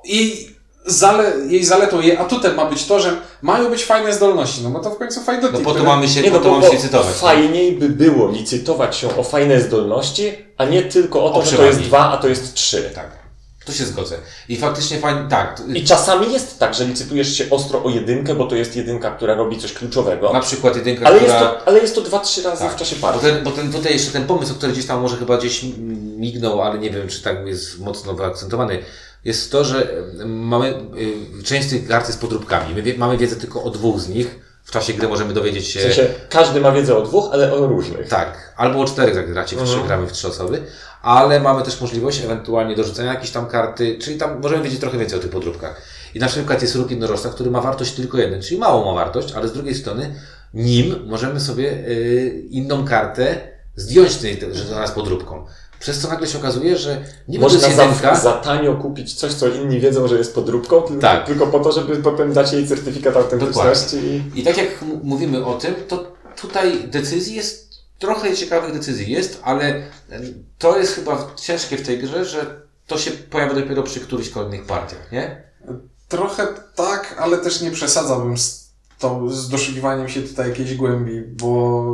Jej, 0.06 0.56
zale, 0.86 1.34
jej 1.48 1.64
zaletą, 1.66 2.02
jej 2.02 2.18
atutem 2.18 2.56
ma 2.56 2.66
być 2.66 2.86
to, 2.86 3.00
że 3.00 3.18
mają 3.42 3.70
być 3.70 3.84
fajne 3.86 4.14
zdolności. 4.14 4.62
No 4.64 4.70
bo 4.70 4.80
to 4.80 4.90
w 4.92 4.98
końcu 4.98 5.22
fajne 5.22 5.50
No 5.52 5.60
po 5.60 5.74
to 5.74 5.84
mamy 5.84 6.08
się, 6.10 6.22
Nie, 6.22 6.32
po 6.32 6.38
no 6.38 6.44
to 6.44 6.50
bo, 6.50 6.56
mamy 6.56 6.68
się 6.68 6.76
licytować. 6.76 7.08
nie? 7.08 7.14
fajniej 7.14 7.72
by 7.72 7.90
było 7.90 8.32
licytować 8.32 8.96
się 8.98 9.18
o 9.18 9.24
fajne 9.24 9.62
zdolności, 9.62 10.34
a 10.58 10.66
nie 10.66 10.82
tylko 10.84 11.24
o 11.24 11.30
to, 11.30 11.36
O 11.40 11.46
że 11.46 11.58
to 11.58 11.66
jest 11.66 11.80
dwa, 11.80 12.12
a 12.12 12.18
to 12.18 12.28
jest 12.28 12.54
trzy. 12.54 12.92
Tak. 12.96 13.25
Tu 13.66 13.74
się 13.74 13.86
zgodzę. 13.86 14.18
I 14.50 14.58
faktycznie 14.58 14.98
fajnie, 15.00 15.22
tak. 15.30 15.62
I 15.74 15.84
czasami 15.84 16.34
jest 16.34 16.60
tak, 16.60 16.74
że 16.74 16.86
licytujesz 16.86 17.38
się 17.38 17.50
ostro 17.50 17.84
o 17.84 17.90
jedynkę, 17.90 18.36
bo 18.36 18.46
to 18.48 18.56
jest 18.56 18.76
jedynka, 18.76 19.12
która 19.12 19.36
robi 19.36 19.58
coś 19.58 19.74
kluczowego. 19.74 20.34
Na 20.34 20.40
przykład 20.40 20.76
jedynka, 20.76 21.06
Ale 21.06 21.20
która... 21.20 21.34
jest, 21.34 21.46
to, 21.46 21.68
ale 21.68 21.80
jest 21.80 21.96
to 21.96 22.02
dwa, 22.02 22.20
trzy 22.20 22.42
razy 22.44 22.64
Tak. 22.64 22.74
w 22.74 22.76
czasie 22.76 22.96
Bo, 22.96 23.02
partii. 23.08 23.22
ten, 23.26 23.44
bo 23.44 23.52
ten, 23.52 23.72
tutaj 23.72 23.94
jeszcze 23.94 24.12
ten 24.12 24.26
pomysł, 24.26 24.56
który 24.56 24.74
gdzieś 24.74 24.86
tam 24.86 25.02
może 25.02 25.18
chyba 25.18 25.38
gdzieś 25.38 25.64
mignął, 26.18 26.62
ale 26.62 26.80
nie 26.80 26.90
wiem, 26.90 27.08
czy 27.08 27.22
tak 27.22 27.48
jest 27.48 27.80
mocno 27.80 28.14
wyakcentowany, 28.14 28.80
jest 29.26 29.52
to, 29.52 29.64
że 29.64 29.90
em, 30.22 30.40
mamy, 30.40 30.74
y, 31.40 31.44
część 31.44 31.70
tych 31.70 31.88
kart 31.88 32.08
jest 32.08 32.22
podróbkami. 32.22 32.76
My 32.76 32.82
wie, 32.82 32.98
mamy 32.98 33.18
wiedzę 33.18 33.36
tylko 33.36 33.64
o 33.64 33.70
dwóch 33.70 34.00
z 34.00 34.10
nich. 34.10 34.40
W 34.66 34.72
czasie 34.72 34.94
gry 34.94 35.08
możemy 35.08 35.34
dowiedzieć 35.34 35.68
się... 35.68 35.80
W 35.80 35.84
sensie, 35.84 36.08
każdy 36.30 36.62
ma 36.62 36.72
wiedzę 36.72 36.98
o 36.98 37.02
dwóch, 37.02 37.30
ale 37.34 37.54
o 37.54 37.68
różnych. 37.68 38.08
Tak, 38.08 38.54
albo 38.58 38.80
o 38.80 38.86
czterech 38.86 39.16
jak 39.16 39.34
gracie, 39.34 39.56
w 39.56 39.60
trzy 39.64 39.72
Mhm. 39.72 39.88
gramy 39.88 40.08
w 40.08 40.12
trzy 40.12 40.28
osoby, 40.28 40.62
ale 41.02 41.40
mamy 41.40 41.64
też 41.64 41.82
możliwość 41.82 42.24
ewentualnie 42.24 42.76
dorzucenia 42.76 43.14
jakiejś 43.14 43.32
tam 43.32 43.48
karty, 43.48 43.98
czyli 44.02 44.18
tam 44.18 44.42
możemy 44.42 44.64
wiedzieć 44.64 44.80
trochę 44.80 44.98
więcej 44.98 45.20
o 45.20 45.22
tych 45.22 45.32
podróbkach. 45.32 45.82
I 46.16 46.20
na 46.20 46.28
przykład 46.28 46.62
jest 46.62 46.76
róg 46.76 46.92
jednorożca, 46.92 47.30
który 47.30 47.52
ma 47.52 47.62
wartość 47.62 47.92
tylko 47.94 48.18
jeden, 48.18 48.42
czyli 48.42 48.60
małą 48.60 48.86
ma 48.86 48.94
wartość, 48.94 49.34
ale 49.34 49.48
z 49.48 49.54
drugiej 49.54 49.76
strony 49.76 50.16
nim 50.54 50.96
możemy 51.08 51.40
sobie 51.40 51.72
y, 51.72 52.44
inną 52.50 52.86
kartę 52.86 53.38
zdjąć, 53.76 54.16
tej, 54.16 54.40
że 54.52 54.66
to 54.66 54.76
nas 54.76 54.92
podróbką. 54.92 55.46
Przez 55.80 56.00
co 56.00 56.08
nagle 56.08 56.28
się 56.28 56.38
okazuje, 56.38 56.78
że 56.78 57.06
nie 57.28 57.40
Można 57.40 57.68
jest 57.68 57.76
za, 57.76 57.84
jedynka, 57.84 58.16
za 58.16 58.34
tanio 58.34 58.76
kupić 58.76 59.14
coś, 59.14 59.34
co 59.34 59.48
inni 59.48 59.80
wiedzą, 59.80 60.08
że 60.08 60.18
jest 60.18 60.36
podróbką, 60.36 60.82
tylko, 60.82 61.02
Tak. 61.02 61.26
tylko 61.26 61.48
po 61.48 61.60
to, 61.60 61.72
żeby 61.72 61.96
potem 61.96 62.34
dać 62.34 62.54
jej 62.54 62.68
certyfikat 62.68 63.16
autentyczności. 63.18 63.98
I... 64.36 64.40
I 64.40 64.44
tak 64.44 64.58
jak 64.58 64.68
mówimy 65.04 65.46
o 65.46 65.54
tym, 65.54 65.76
to 65.88 66.12
tutaj 66.42 66.88
decyzji 66.88 67.36
jest, 67.36 67.70
trochę 68.00 68.36
ciekawych 68.36 68.74
decyzji 68.74 69.12
jest, 69.12 69.40
ale 69.44 69.66
em, 70.10 70.44
to 70.58 70.80
jest 70.80 70.94
chyba 70.94 71.28
ciężkie 71.36 71.78
w 71.78 71.86
tej 71.86 72.00
grze, 72.00 72.26
że 72.26 72.66
to 72.88 72.98
się 72.98 73.12
pojawia 73.12 73.54
dopiero 73.54 73.84
przy 73.84 74.00
którychś 74.00 74.30
kolejnych 74.30 74.66
partiach, 74.66 75.12
nie? 75.12 75.44
Trochę 76.08 76.48
tak, 76.76 77.16
ale 77.20 77.38
też 77.38 77.62
nie 77.62 77.72
przesadzałbym 77.72 78.38
z, 78.38 78.70
tą, 79.00 79.30
z 79.30 79.50
doszukiwaniem 79.50 80.10
się 80.10 80.22
tutaj 80.22 80.50
jakiejś 80.50 80.76
głębi, 80.76 81.22
bo. 81.22 81.86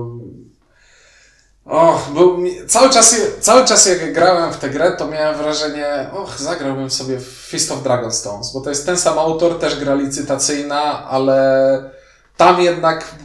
Och, 1.65 2.09
bo 2.13 2.37
mi- 2.37 2.67
cały 2.67 2.89
czas, 2.89 3.15
cały 3.39 3.65
czas 3.65 3.85
jak 3.85 4.13
grałem 4.13 4.53
w 4.53 4.57
tę 4.57 4.69
grę, 4.69 4.91
to 4.91 5.07
miałem 5.07 5.37
wrażenie, 5.37 6.09
och, 6.13 6.37
zagrałbym 6.39 6.91
sobie 6.91 7.17
w 7.19 7.23
Fist 7.23 7.71
of 7.71 7.83
Dragonstones, 7.83 8.53
bo 8.53 8.61
to 8.61 8.69
jest 8.69 8.85
ten 8.85 8.97
sam 8.97 9.19
autor, 9.19 9.59
też 9.59 9.79
gra 9.79 9.95
licytacyjna, 9.95 11.07
ale 11.07 11.89
tam 12.37 12.61
jednak 12.61 13.15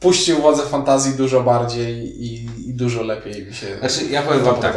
puścił 0.00 0.42
wodze 0.42 0.62
fantazji 0.62 1.12
dużo 1.12 1.40
bardziej 1.42 2.22
i, 2.24 2.44
i 2.70 2.74
dużo 2.74 3.02
lepiej 3.02 3.46
mi 3.46 3.54
się 3.54 3.78
Znaczy, 3.78 4.04
ja 4.04 4.22
powiem 4.22 4.44
Wam 4.44 4.56
tak, 4.56 4.76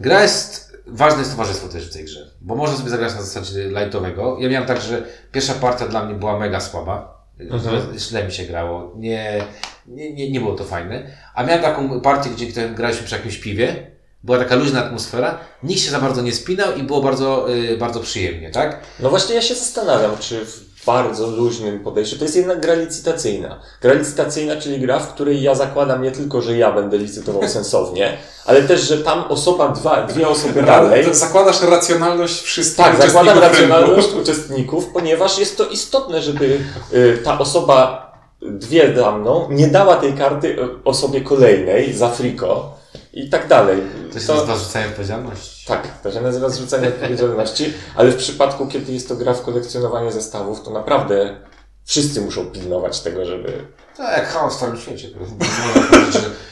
gra 0.00 0.22
jest, 0.22 0.76
ważne 0.86 1.18
jest 1.18 1.30
towarzystwo 1.30 1.68
też 1.68 1.90
w 1.90 1.92
tej 1.92 2.04
grze, 2.04 2.30
bo 2.40 2.54
można 2.54 2.76
sobie 2.76 2.90
zagrać 2.90 3.14
na 3.14 3.22
zasadzie 3.22 3.68
lightowego. 3.68 4.36
Ja 4.40 4.48
miałem 4.48 4.68
tak, 4.68 4.80
że 4.80 5.02
pierwsza 5.32 5.54
partia 5.54 5.88
dla 5.88 6.04
mnie 6.04 6.14
była 6.14 6.38
mega 6.38 6.60
słaba, 6.60 7.17
Mhm. 7.40 7.98
źle 7.98 8.24
mi 8.24 8.32
się 8.32 8.44
grało, 8.44 8.92
nie, 8.96 9.44
nie, 9.86 10.12
nie, 10.12 10.30
nie 10.30 10.40
było 10.40 10.54
to 10.54 10.64
fajne, 10.64 11.02
a 11.34 11.44
miałem 11.44 11.62
taką 11.62 12.00
partię, 12.00 12.30
gdzie 12.30 12.68
graliśmy 12.68 13.06
przy 13.06 13.16
jakimś 13.16 13.36
piwie, 13.38 13.90
była 14.22 14.38
taka 14.38 14.54
luźna 14.54 14.84
atmosfera, 14.84 15.38
nikt 15.62 15.80
się 15.80 15.90
za 15.90 16.00
bardzo 16.00 16.22
nie 16.22 16.32
spinał 16.32 16.76
i 16.76 16.82
było 16.82 17.02
bardzo, 17.02 17.54
y, 17.54 17.76
bardzo 17.76 18.00
przyjemnie, 18.00 18.50
tak? 18.50 18.80
No 19.00 19.10
właśnie 19.10 19.34
ja 19.34 19.42
się 19.42 19.54
zastanawiam, 19.54 20.18
czy 20.20 20.44
w 20.44 20.67
bardzo 20.88 21.26
luźnym 21.26 21.80
podejściu, 21.80 22.18
to 22.18 22.24
jest 22.24 22.36
jednak 22.36 22.60
gra 22.60 22.74
licytacyjna. 22.74 23.60
Gra 23.80 23.92
licytacyjna, 23.92 24.56
czyli 24.56 24.80
gra, 24.80 24.98
w 24.98 25.14
której 25.14 25.42
ja 25.42 25.54
zakładam 25.54 26.02
nie 26.02 26.10
tylko, 26.10 26.42
że 26.42 26.56
ja 26.56 26.72
będę 26.72 26.98
licytował 26.98 27.48
sensownie, 27.58 28.18
ale 28.46 28.62
też, 28.62 28.80
że 28.80 28.98
tam 28.98 29.24
osoba, 29.28 29.68
dwa, 29.68 30.02
dwie 30.06 30.28
osoby 30.28 30.62
dalej. 30.62 31.04
To 31.04 31.14
zakładasz 31.14 31.62
racjonalność 31.62 32.42
wszystkich 32.42 32.84
Tak, 32.84 32.96
zakładam 32.96 33.38
rynku. 33.38 33.48
racjonalność 33.48 34.08
uczestników, 34.22 34.86
ponieważ 34.86 35.38
jest 35.38 35.56
to 35.56 35.66
istotne, 35.66 36.22
żeby 36.22 36.58
y, 36.92 37.18
ta 37.24 37.38
osoba, 37.38 38.08
dwie 38.42 38.96
za 38.96 39.12
mną, 39.12 39.48
nie 39.50 39.66
dała 39.66 39.96
tej 39.96 40.12
karty 40.12 40.48
y, 40.48 40.84
osobie 40.84 41.20
kolejnej 41.20 41.92
za 41.92 42.08
friko 42.08 42.78
i 43.12 43.28
tak 43.30 43.48
dalej. 43.48 43.82
To 44.12 44.20
się 44.20 44.32
nazywa 44.32 44.56
rzucanie 44.56 44.86
odpowiedzialności. 44.86 45.57
Tak, 45.68 46.00
to 46.02 46.12
się 46.12 46.20
nazywa 46.20 46.48
zrzucanie 46.48 46.88
odpowiedzialności, 46.88 47.72
ale 47.96 48.10
w 48.10 48.16
przypadku, 48.16 48.66
kiedy 48.66 48.92
jest 48.92 49.08
to 49.08 49.16
gra 49.16 49.34
w 49.34 49.42
kolekcjonowanie 49.42 50.12
zestawów, 50.12 50.62
to 50.62 50.70
naprawdę 50.70 51.36
wszyscy 51.84 52.20
muszą 52.20 52.46
pilnować 52.46 53.00
tego, 53.00 53.24
żeby... 53.24 53.66
Tak, 53.96 54.18
jak 54.18 54.28
chaos 54.28 54.56
w 54.56 54.60
całym 54.60 54.76
świecie. 54.76 55.08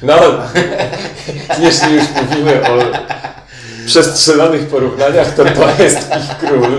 No, 0.02 0.14
jeśli 1.60 1.94
już 1.94 2.04
mówimy 2.22 2.62
o 2.68 2.78
przestrzelonych 3.86 4.66
porównaniach, 4.66 5.34
to 5.34 5.44
to 5.44 5.82
jest 5.82 5.98
ich 5.98 6.38
król. 6.38 6.78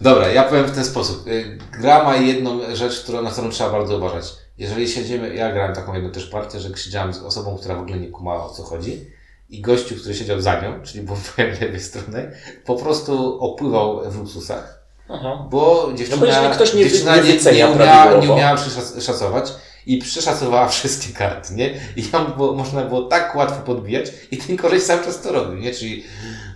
Dobra, 0.00 0.28
ja 0.28 0.42
powiem 0.42 0.66
w 0.66 0.74
ten 0.74 0.84
sposób. 0.84 1.26
Y, 1.26 1.58
Gra 1.80 2.04
ma 2.04 2.16
jedną 2.16 2.60
rzecz, 2.74 3.00
którą, 3.00 3.22
na 3.22 3.30
którą 3.30 3.50
trzeba 3.50 3.70
bardzo 3.70 3.96
uważać. 3.96 4.32
Jeżeli 4.58 4.88
siedzimy, 4.88 5.34
ja 5.34 5.52
grałem 5.52 5.74
taką 5.74 5.94
jedną 5.94 6.10
też 6.10 6.26
partię, 6.26 6.60
że 6.60 6.76
siedziałem 6.76 7.14
z 7.14 7.18
osobą, 7.18 7.56
która 7.58 7.74
w 7.74 7.80
ogóle 7.80 7.96
nie 7.96 8.08
kumała 8.08 8.44
o 8.44 8.50
co 8.50 8.62
chodzi 8.62 9.13
i 9.54 9.60
gościu, 9.60 9.94
który 9.94 10.14
siedział 10.14 10.40
za 10.40 10.60
nią, 10.60 10.82
czyli 10.82 11.04
był 11.04 11.16
po 11.36 11.42
lewej 11.42 11.80
stronie, 11.80 12.30
po 12.64 12.74
prostu 12.76 13.38
opływał 13.40 14.10
w 14.10 14.18
luksusach, 14.18 14.84
Aha. 15.08 15.46
bo 15.50 15.90
dziewczyna, 15.94 16.42
No 16.42 16.48
bo 16.48 16.54
ktoś 16.54 16.74
nie 16.74 16.84
dziewczyna 16.84 17.16
nie 17.16 17.22
wycenia 17.22 17.68
nie, 17.68 17.74
umiała, 17.74 18.20
nie 18.20 18.32
umiała 18.32 18.56
przeszac- 18.56 19.00
szacować 19.06 19.52
i 19.86 19.98
przeszacowała 19.98 20.68
wszystkie 20.78 21.12
karty, 21.14 21.54
nie? 21.54 21.74
I 21.96 22.10
ją 22.12 22.24
było, 22.24 22.52
można 22.54 22.82
było 22.82 23.02
tak 23.02 23.36
łatwo 23.36 23.60
podbijać 23.62 24.12
i 24.30 24.36
ten 24.36 24.56
koleś 24.56 24.82
cały 24.82 25.04
czas 25.04 25.20
to 25.20 25.32
robił, 25.32 25.54
nie? 25.58 25.72
Czyli 25.74 26.04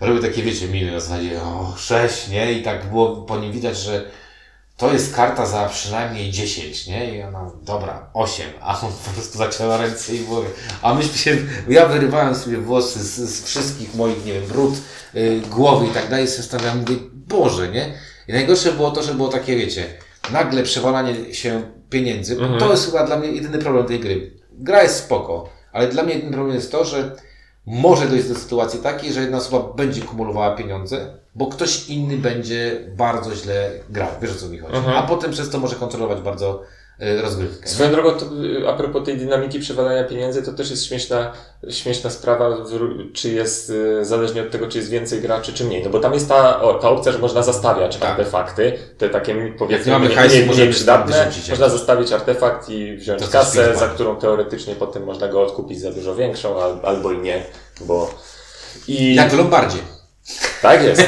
robił 0.00 0.22
takie, 0.22 0.42
wiecie, 0.42 0.68
miny 0.68 0.92
na 0.92 1.00
zasadzie, 1.00 1.42
o, 1.42 1.74
sześć, 1.76 2.28
nie? 2.28 2.52
I 2.52 2.62
tak 2.62 2.90
było 2.90 3.16
po 3.16 3.36
nim 3.36 3.52
widać, 3.52 3.78
że 3.78 4.04
to 4.78 4.92
jest 4.92 5.14
karta 5.14 5.46
za 5.46 5.68
przynajmniej 5.68 6.30
10, 6.30 6.86
nie? 6.86 7.16
I 7.16 7.22
ona, 7.22 7.50
dobra, 7.62 8.10
8, 8.14 8.46
a 8.60 8.80
on 8.80 8.92
po 9.04 9.10
prostu 9.10 9.38
zacięła 9.38 9.76
ręce 9.76 10.14
i 10.14 10.18
głowy. 10.18 10.46
A 10.82 10.94
myśmy 10.94 11.18
się, 11.18 11.36
ja 11.68 11.86
wyrywałem 11.86 12.34
sobie 12.34 12.58
włosy 12.58 12.98
z, 13.04 13.16
z 13.16 13.44
wszystkich 13.44 13.94
moich, 13.94 14.24
nie 14.24 14.32
wiem, 14.32 14.44
brud, 14.44 14.74
y, 15.14 15.40
głowy 15.50 15.86
i 15.86 15.90
tak 15.90 16.08
dalej, 16.10 16.24
i 16.24 16.28
sobie 16.28 16.74
mówię, 16.74 16.96
Boże, 17.12 17.68
nie? 17.68 17.94
I 18.28 18.32
najgorsze 18.32 18.72
było 18.72 18.90
to, 18.90 19.02
że 19.02 19.14
było 19.14 19.28
takie, 19.28 19.56
wiecie, 19.56 19.86
nagle 20.32 20.62
przewalanie 20.62 21.34
się 21.34 21.62
pieniędzy, 21.90 22.32
Mhm. 22.32 22.58
to 22.60 22.70
jest 22.70 22.86
chyba 22.86 23.06
dla 23.06 23.16
mnie 23.16 23.28
jedyny 23.28 23.58
problem 23.58 23.86
tej 23.86 24.00
gry. 24.00 24.32
Gra 24.52 24.82
jest 24.82 24.96
spoko, 24.96 25.48
ale 25.72 25.88
dla 25.88 26.02
mnie 26.02 26.14
jedyny 26.14 26.32
problem 26.32 26.54
jest 26.56 26.72
to, 26.72 26.84
że 26.84 27.16
może 27.66 28.08
dojść 28.08 28.28
do 28.28 28.34
sytuacji 28.34 28.80
takiej, 28.80 29.12
że 29.12 29.20
jedna 29.20 29.38
osoba 29.38 29.72
będzie 29.74 30.02
kumulowała 30.02 30.56
pieniądze, 30.56 31.16
bo 31.38 31.46
ktoś 31.46 31.88
inny 31.88 32.16
będzie 32.16 32.80
bardzo 32.96 33.34
źle 33.34 33.70
grał. 33.90 34.08
Wiesz 34.22 34.30
o 34.30 34.34
co 34.34 34.46
mi 34.48 34.58
chodzi. 34.58 34.76
Mhm. 34.76 34.96
A 34.96 35.02
potem 35.02 35.30
przez 35.30 35.50
to 35.50 35.58
może 35.58 35.76
kontrolować 35.76 36.20
bardzo, 36.20 36.62
y, 37.02 37.22
rozgrywkę. 37.22 37.66
nie? 37.66 37.72
Swoją 37.72 37.90
drogą, 37.90 38.10
to, 38.10 38.26
a 38.68 38.72
propos 38.72 39.04
tej 39.04 39.16
dynamiki 39.16 39.60
przewalania 39.60 40.04
pieniędzy, 40.04 40.42
to 40.42 40.52
też 40.52 40.70
jest 40.70 40.86
śmieszna, 40.86 41.32
śmieszna 41.70 42.10
sprawa, 42.10 42.56
czy 43.12 43.28
jest, 43.32 43.70
y, 43.70 44.04
zależnie 44.04 44.42
od 44.42 44.50
tego, 44.50 44.68
czy 44.68 44.78
jest 44.78 44.90
więcej 44.90 45.20
graczy, 45.20 45.52
czy 45.52 45.64
mniej. 45.64 45.84
No 45.84 45.90
bo 45.90 46.00
tam 46.00 46.14
jest 46.14 46.28
ta, 46.28 46.62
o, 46.62 46.74
ta 46.74 46.88
opcja, 46.88 47.12
że 47.12 47.18
można 47.18 47.42
zastawiać 47.42 47.96
Tak. 47.96 48.10
artefakty, 48.10 48.78
te 48.98 49.08
takie 49.08 49.52
powiedzmy 49.58 49.86
nie 49.86 49.92
mamy 49.92 50.06
mniej, 50.06 50.18
hajsu, 50.18 50.36
mniej, 50.36 50.46
możemy 50.46 50.64
mniej 50.64 50.74
przydatne. 50.74 51.24
wyrzucić 51.24 51.50
Można 51.50 51.68
zostawić 51.68 52.12
artefakt 52.12 52.68
i 52.68 52.96
wziąć 52.96 53.22
To 53.22 53.28
kasę, 53.28 53.76
za 53.76 53.88
którą 53.88 54.16
teoretycznie 54.16 54.74
potem 54.74 55.04
można 55.04 55.28
go 55.28 55.42
odkupić 55.42 55.80
za 55.80 55.92
dużo 55.92 56.16
większą, 56.16 56.62
al, 56.62 56.80
albo 56.82 57.12
i 57.12 57.18
nie, 57.18 57.42
bo... 57.80 58.14
I... 58.88 59.14
Jak 59.14 59.30
w 59.30 59.38
Lombardzie. 59.38 59.78
Tak 60.62 60.82
jest. 60.82 61.02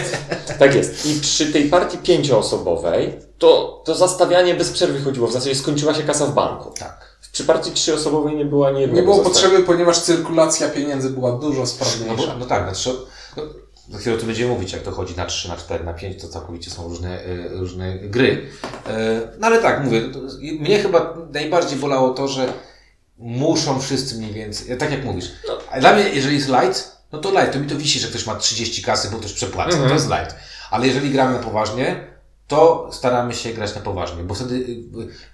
Tak 0.59 0.75
jest. 0.75 1.07
I 1.07 1.21
przy 1.21 1.53
tej 1.53 1.65
partii 1.69 1.99
pięcioosobowej 1.99 3.19
to, 3.39 3.83
to 3.85 3.95
zastawianie 3.95 4.55
bez 4.55 4.71
przerwy 4.71 5.01
chodziło. 5.05 5.29
W 5.29 5.33
zasadzie 5.33 5.55
skończyła 5.55 5.95
się 5.95 6.03
kasa 6.03 6.27
w 6.27 6.35
banku. 6.35 6.71
Tak. 6.79 7.11
Przy 7.33 7.45
partii 7.45 7.71
trzyosobowej 7.71 8.37
nie 8.37 8.45
było 8.45 8.67
ani 8.69 8.81
jednego 8.81 8.97
Nie 9.01 9.03
było 9.05 9.17
zastawienia. 9.17 9.41
potrzeby, 9.43 9.67
ponieważ 9.67 9.99
cyrkulacja 9.99 10.69
pieniędzy 10.69 11.11
była 11.11 11.33
dużo 11.33 11.55
No, 11.55 11.61
bo, 11.61 11.67
sprawniejsza. 11.67 12.37
no 12.39 12.47
tak, 12.47 12.75
znaczy, 12.75 12.99
no, 13.37 13.43
za 13.91 13.99
chwilę 13.99 14.17
tu 14.19 14.27
będziemy 14.27 14.53
mówić, 14.53 14.73
jak 14.73 14.83
to 14.83 14.91
chodzi 14.91 15.17
na 15.17 15.27
3, 15.27 15.49
na 15.49 15.57
4, 15.57 15.85
na 15.85 15.95
5, 15.95 16.23
to 16.23 16.29
całkowicie 16.29 16.71
są 16.71 16.89
różne, 16.89 17.25
y, 17.27 17.49
różne 17.53 17.99
gry. 17.99 18.47
E, 18.89 19.21
No 19.41 19.47
ale 19.47 19.59
tak, 19.63 19.85
mówię, 19.85 20.01
to, 20.13 20.19
mnie 20.61 20.79
chyba 20.79 21.15
najbardziej 21.33 21.79
bolało 21.79 22.11
to, 22.11 22.29
że 22.29 22.53
muszą 23.19 23.81
wszyscy 23.81 24.15
mniej 24.15 24.33
więcej, 24.33 24.79
tak 24.79 24.91
jak 24.91 25.05
mówisz, 25.05 25.33
a 25.71 25.81
dla 25.81 25.93
mnie, 25.93 26.09
jeżeli 26.09 26.35
jest 26.37 26.49
light, 26.49 26.97
no 27.13 27.19
to 27.19 27.31
light, 27.31 27.53
to 27.53 27.59
mi 27.59 27.67
to 27.67 27.77
wisi, 27.77 27.99
że 28.01 28.09
ktoś 28.09 28.27
ma 28.27 28.35
30 28.35 28.83
kasy, 28.83 29.09
bo 29.11 29.19
ktoś 29.19 29.33
przepłaca, 29.33 29.71
Mhm. 29.71 29.89
to 29.89 29.95
jest 29.95 30.09
light. 30.11 30.35
Ale 30.71 30.87
jeżeli 30.87 31.11
gramy 31.11 31.33
na 31.33 31.39
poważnie, 31.43 32.11
to 32.49 32.89
staramy 32.93 33.35
się 33.35 33.51
grać 33.53 33.75
na 33.75 33.81
poważnie, 33.81 34.23
bo 34.25 34.35
wtedy 34.35 34.55
y, 34.55 34.85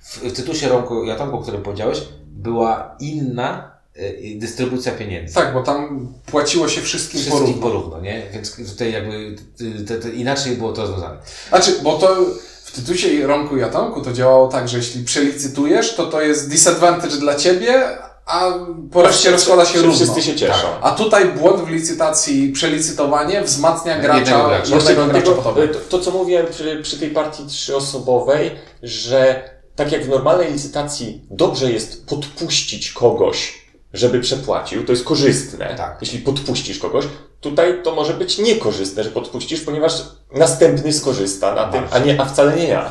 w, 0.01 0.33
Tytusie 0.33 0.69
Romko 0.69 1.05
i 1.05 1.11
Atomku, 1.11 1.37
o 1.37 1.43
którym 1.43 1.63
powiedziałeś, 1.63 1.99
była 2.27 2.97
inna 3.01 3.71
y, 3.97 4.37
dystrybucja 4.39 4.93
pieniędzy. 4.93 5.35
Tak, 5.35 5.55
bo 5.55 5.63
tam 5.63 6.09
płaciło 6.27 6.69
się 6.69 6.81
wszystkim 6.81 7.21
Wszystkich 7.21 7.41
porówno. 7.41 7.63
porówno, 7.63 8.01
nie? 8.01 8.23
Więc 8.33 8.57
tutaj 8.71 8.93
jakby 8.93 9.37
y, 9.61 9.85
te, 9.85 9.99
te, 9.99 10.11
inaczej 10.11 10.57
było 10.57 10.73
to 10.73 10.83
rozwiązane. 10.83 11.17
Znaczy, 11.49 11.73
bo 11.83 11.99
to 11.99 12.17
w 12.65 12.73
Tytusie 12.73 13.27
Romku 13.27 13.57
i 13.57 13.63
Atomku 13.63 14.03
to 14.03 14.13
działało 14.13 14.49
tak, 14.49 14.69
że 14.69 14.77
jeśli 14.77 15.05
przelicytujesz, 15.05 15.95
to 15.95 16.07
to 16.07 16.21
jest 16.21 16.51
disadvantage 16.51 17.17
dla 17.17 17.35
ciebie, 17.35 17.99
a 18.27 18.53
po 18.93 19.03
reszcie 19.03 19.31
rozkłada 19.31 19.63
się 19.65 19.69
Wszyscy 19.69 19.87
równo. 19.87 20.05
Wszyscy 20.05 20.23
się 20.23 20.37
cieszą. 20.37 20.67
A 20.83 20.91
tutaj 20.91 21.25
błąd 21.33 21.61
w 21.61 21.69
licytacji, 21.69 22.53
przelicytowanie 22.53 23.43
wzmacnia 23.43 23.99
gracza, 23.99 24.19
Jednego 24.19 24.49
gracza. 24.49 24.77
jednego 24.77 25.07
gracza 25.07 25.33
tobie. 25.43 25.69
to, 25.69 25.79
to, 25.89 25.99
co 25.99 26.11
mówiłem 26.11 26.47
przy, 26.47 26.81
przy 26.83 26.99
tej 26.99 27.11
partii 27.11 27.47
trzyosobowej, 27.47 28.51
że 28.83 29.51
tak 29.77 29.93
jak 29.93 30.05
w 30.05 30.09
normalnej 30.09 30.53
licytacji 30.53 31.21
dobrze 31.31 31.73
jest 31.73 32.07
podpuścić 32.07 32.93
kogoś, 32.93 33.67
żeby 33.93 34.21
przepłacił, 34.21 34.85
to 34.85 34.93
jest 34.93 35.05
korzystne, 35.05 35.75
Tak. 35.77 35.99
jeśli 36.01 36.19
podpuścisz 36.19 36.79
kogoś. 36.79 37.05
Tutaj 37.41 37.83
to 37.85 37.95
może 37.95 38.15
być 38.15 38.39
niekorzystne, 38.39 39.05
że 39.05 39.11
podpuścisz, 39.11 39.61
ponieważ 39.61 39.93
następny 40.33 40.93
skorzysta 40.93 41.55
na 41.55 41.65
tym, 41.65 41.83
a, 41.91 41.99
nie, 41.99 42.21
a 42.21 42.25
wcale 42.25 42.57
nie 42.57 42.69
ja. 42.69 42.91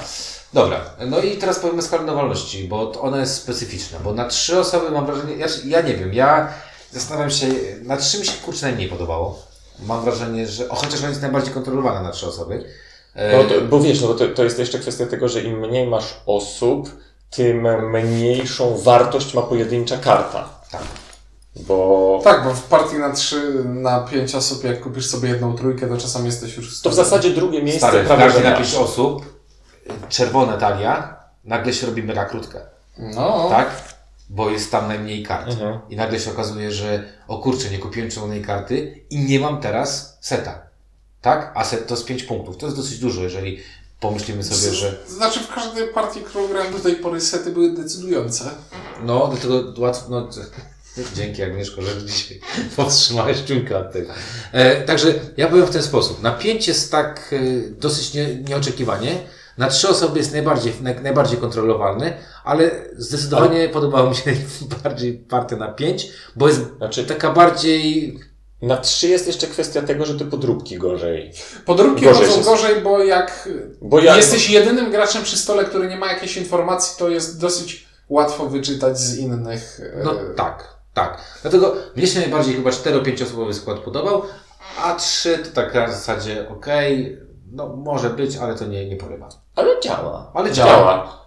Dobra, 0.54 0.80
no 1.08 1.20
i 1.20 1.38
teraz 1.38 1.60
powiemy 1.60 1.82
skalowalności, 1.82 2.68
bo 2.68 2.92
ona 3.02 3.20
jest 3.20 3.36
specyficzna, 3.36 4.00
bo 4.00 4.14
na 4.14 4.28
trzy 4.28 4.60
osoby 4.60 4.92
mam 4.92 5.06
wrażenie, 5.06 5.36
ja, 5.36 5.48
ja 5.66 5.82
nie 5.82 5.94
wiem, 5.94 6.14
ja 6.14 6.54
zastanawiam 6.92 7.30
się, 7.32 7.48
na 7.84 7.98
trzy 7.98 8.20
mi 8.20 8.26
się 8.26 8.32
kurczę 8.46 8.66
najmniej 8.66 8.90
podobało. 8.90 9.40
Mam 9.86 10.04
wrażenie, 10.04 10.48
że, 10.48 10.70
o, 10.70 10.76
chociaż 10.76 11.00
ona 11.00 11.10
jest 11.10 11.22
najbardziej 11.22 11.54
kontrolowana 11.54 12.02
na 12.02 12.12
trzy 12.12 12.28
osoby. 12.28 12.66
E, 13.16 13.38
No 13.38 13.44
to, 13.50 13.62
bo 13.62 13.80
wiesz, 13.80 14.02
no 14.02 14.14
to, 14.14 14.28
to 14.28 14.44
jest 14.44 14.60
jeszcze 14.60 14.80
kwestia 14.80 15.06
tego, 15.06 15.30
że 15.30 15.42
im 15.42 15.60
mniej 15.60 15.88
masz 15.88 16.14
osób, 16.26 16.90
tym 17.30 17.68
mniejszą 17.92 18.78
wartość 18.78 19.34
ma 19.34 19.42
pojedyncza 19.42 19.98
karta. 19.98 20.50
tak. 20.72 20.82
Bo 21.56 22.20
Tak, 22.24 22.44
bo 22.44 22.54
w 22.54 22.64
partii 22.64 22.96
na 22.96 23.14
3, 23.14 23.64
na 23.66 24.00
5 24.00 24.36
osób, 24.36 24.64
jak 24.64 24.82
kupisz 24.82 25.08
sobie 25.08 25.30
jedną 25.30 25.56
trójkę, 25.56 25.88
to 25.88 25.98
czasem 25.98 26.26
jesteś 26.26 26.58
już... 26.58 26.82
to 26.82 26.90
w 26.90 26.94
zasadzie 26.94 27.30
drugie 27.30 27.64
miejsce 27.64 27.88
Stary, 27.88 28.04
w 28.04 28.08
prawie, 28.08 28.22
karcie 28.24 28.38
że 28.38 28.44
na 28.44 28.50
masz. 28.50 28.60
pięć 28.60 28.76
osób, 28.76 29.35
czerwone 30.10 30.58
talia, 30.58 31.20
nagle 31.44 31.74
się 31.74 31.88
robi 31.88 32.04
mega 32.04 32.26
krótka. 32.26 32.60
No, 32.98 33.48
tak? 33.50 33.70
Bo 34.30 34.50
jest 34.50 34.72
tam 34.72 34.88
najmniej 34.88 35.24
kart. 35.24 35.48
Mhm. 35.50 35.80
I 35.90 35.96
nagle 35.96 36.20
się 36.20 36.32
okazuje, 36.32 36.72
że 36.72 37.04
o 37.28 37.38
kurczę, 37.38 37.70
nie 37.70 37.80
kupiłem 37.80 38.12
czerwonej 38.12 38.42
karty 38.42 39.02
i 39.10 39.20
nie 39.20 39.40
mam 39.40 39.62
teraz 39.62 40.18
seta. 40.22 40.62
Tak? 41.22 41.52
A 41.56 41.64
set 41.64 41.88
to 41.88 41.94
jest 41.94 42.06
5 42.06 42.24
punktów. 42.24 42.58
To 42.58 42.66
jest 42.66 42.78
dosyć 42.78 43.00
dużo, 43.00 43.24
jeżeli 43.24 43.60
pomyślimy 44.00 44.44
sobie, 44.44 44.74
że 44.74 44.98
Znaczy 45.08 45.40
w 45.40 45.54
każdej 45.54 45.88
partii, 45.88 46.22
którą 46.22 46.48
grałem 46.48 46.74
do 46.74 46.80
tej 46.80 46.96
pory, 46.96 47.22
sety 47.22 47.52
były 47.52 47.74
decydujące. 47.74 48.46
no, 49.04 49.28
dlatego 49.28 49.82
łatwo, 49.82 50.06
no, 50.10 50.30
dzięki 51.16 51.44
Agnieszko, 51.44 51.82
że 51.82 52.06
dzisiaj 52.06 52.40
powstrzymałeś 52.76 53.44
czujkę 53.44 53.78
od 53.78 53.92
tego. 53.94 54.14
E, 54.52 54.82
także 54.82 55.14
ja 55.38 55.48
powiem 55.48 55.66
w 55.66 55.72
ten 55.72 55.84
sposób. 55.84 56.22
Na 56.22 56.32
5 56.32 56.68
jest 56.68 56.92
tak 56.92 57.34
e, 57.34 57.70
dosyć 57.70 58.14
nie, 58.14 58.36
nieoczekiwanie. 58.36 59.18
Na 59.58 59.68
trzy 59.68 59.90
osoby 59.90 60.20
jest 60.20 60.32
najbardziej, 60.32 60.74
naj, 60.82 61.02
najbardziej 61.02 61.38
kontrolowalny, 61.38 62.14
ale 62.44 62.72
zdecydowanie 62.98 63.70
podobało 63.70 64.10
mi 64.10 64.16
się 64.16 64.34
bardziej 64.84 65.14
partia 65.14 65.56
na 65.56 65.68
5, 65.68 66.08
bo 66.36 66.48
jest 66.48 66.62
Znaczy, 66.78 67.04
taka 67.06 67.34
bardziej 67.34 68.20
na 68.62 68.78
trzy 68.78 69.08
jest 69.08 69.28
jeszcze 69.28 69.48
kwestia 69.48 69.82
tego, 69.82 70.06
że 70.06 70.20
te 70.20 70.26
podróbki 70.26 70.78
gorzej. 70.78 71.32
Podróbki 71.66 72.06
Gorzej 72.06 72.28
chodzą 72.28 72.38
się- 72.40 72.46
gorzej, 72.46 72.82
bo 72.82 73.04
jak 73.04 73.50
Bo 73.82 74.00
ja, 74.00 74.16
jesteś 74.18 74.50
jedynym 74.50 74.92
graczem 74.92 75.24
przy 75.24 75.38
stole, 75.38 75.66
który 75.66 75.88
nie 75.88 75.98
ma 75.98 76.12
jakiejś 76.12 76.38
informacji, 76.38 76.96
to 77.00 77.10
jest 77.10 77.42
dosyć 77.42 77.86
łatwo 78.10 78.46
wyczytać 78.50 79.00
z 79.00 79.18
innych. 79.18 79.80
e, 80.00 80.04
No 80.04 80.14
tak, 80.36 80.76
tak. 80.94 81.22
Dlatego 81.42 81.76
mnie 81.96 82.08
się 82.08 82.20
najbardziej 82.20 82.54
chyba 82.56 82.70
4-5 82.70 83.24
osobowy 83.24 83.54
skład 83.54 83.80
podobał, 83.80 84.22
a 84.84 84.96
3 84.96 85.38
to 85.38 85.52
tak 85.52 85.74
na 85.74 85.92
zasadzie 85.92 86.50
okej, 86.50 87.18
no 87.52 87.76
może 87.76 88.10
być, 88.10 88.38
ale 88.38 88.56
to 88.56 88.66
nie, 88.66 88.90
nie 88.90 88.96
porywa. 88.96 89.30
Ale 89.56 89.80
działa. 89.82 90.32
Ale 90.34 90.52
działa. 90.52 91.18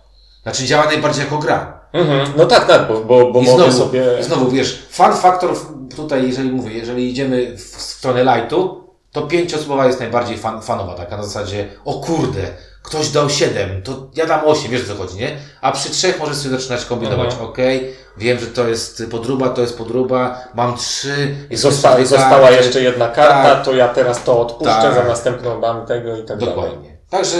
Znaczy 0.42 0.64
działa 0.64 0.84
najbardziej 0.84 1.24
jako 1.24 1.38
gra. 1.38 1.78
Mhm. 1.92 2.32
No 2.36 2.46
tak, 2.46 2.66
tak, 2.66 2.88
bo, 2.88 3.00
bo, 3.00 3.32
bo 3.32 3.40
I 3.40 3.44
mogę 3.44 3.62
znowu, 3.72 3.78
sobie... 3.78 4.04
i 4.20 4.24
znowu 4.24 4.50
wiesz, 4.50 4.86
fan 4.90 5.16
factor 5.16 5.54
w- 5.56 5.94
tutaj, 5.96 6.26
jeżeli 6.26 6.50
mówię, 6.50 6.72
jeżeli 6.72 7.10
idziemy 7.10 7.56
w 7.56 7.60
stronę 7.82 8.24
lightu, 8.24 8.84
to 9.12 9.22
pięcioosobowa 9.22 9.86
jest 9.86 10.00
najbardziej 10.00 10.38
fan, 10.38 10.62
fanowa, 10.62 10.94
taka 10.94 11.16
na 11.16 11.22
zasadzie, 11.22 11.68
o 11.84 11.94
kurde, 11.94 12.40
ktoś 12.82 13.08
dał 13.08 13.30
7, 13.30 13.82
to 13.82 13.92
ja 14.14 14.26
dam 14.26 14.40
8, 14.44 14.70
wiesz 14.70 14.82
o 14.84 14.86
co 14.86 14.94
chodzi, 14.94 15.16
nie? 15.16 15.36
A 15.60 15.72
przy 15.72 15.90
trzech 15.90 16.20
możesz 16.20 16.36
sobie 16.36 16.56
zaczynać 16.58 16.84
kombinować, 16.84 17.30
Mhm. 17.32 17.50
okej, 17.50 17.94
wiem, 18.16 18.38
że 18.38 18.46
to 18.46 18.68
jest 18.68 19.02
podruba, 19.10 19.48
to 19.48 19.60
jest 19.60 19.78
podruba, 19.78 20.38
mam 20.54 20.76
trzy, 20.76 21.34
Zosta, 21.52 22.04
została 22.04 22.50
jeszcze 22.50 22.80
jedna 22.82 23.08
karta, 23.08 23.42
Tak. 23.54 23.64
to 23.64 23.72
ja 23.74 23.88
teraz 23.88 24.24
to 24.24 24.40
odpuszczę, 24.40 24.82
Tak. 24.82 24.94
za 24.94 25.04
następną 25.04 25.60
dam 25.60 25.86
tego 25.86 26.16
i 26.16 26.24
tak 26.24 26.38
dalej. 26.38 26.54
Dokładnie. 26.54 26.96
Także 27.10 27.36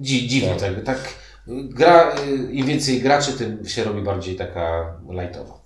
dzi, 0.00 0.28
dziwnie, 0.28 0.56
Tak. 0.56 0.74
tak. 0.74 0.84
tak 0.84 0.98
gra, 1.46 2.14
y, 2.28 2.52
im 2.52 2.66
więcej 2.66 3.00
graczy, 3.00 3.32
tym 3.32 3.68
się 3.68 3.84
robi 3.84 4.02
bardziej 4.02 4.36
taka 4.36 4.96
lightowa. 5.10 5.58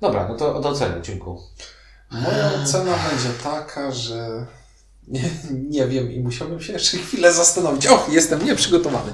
Dobra, 0.00 0.28
no 0.28 0.36
to 0.36 0.56
od 0.56 0.66
oceny, 0.66 1.02
Ciunku. 1.02 1.40
Moja 2.10 2.50
ocena 2.64 2.92
będzie 3.10 3.28
taka, 3.44 3.90
że 3.92 4.46
nie, 5.08 5.30
nie 5.68 5.86
wiem 5.86 6.12
i 6.12 6.20
musiałbym 6.20 6.60
się 6.60 6.72
jeszcze 6.72 6.96
chwilę 6.98 7.32
zastanowić. 7.32 7.86
Och, 7.86 8.08
jestem 8.12 8.44
nieprzygotowany. 8.46 9.12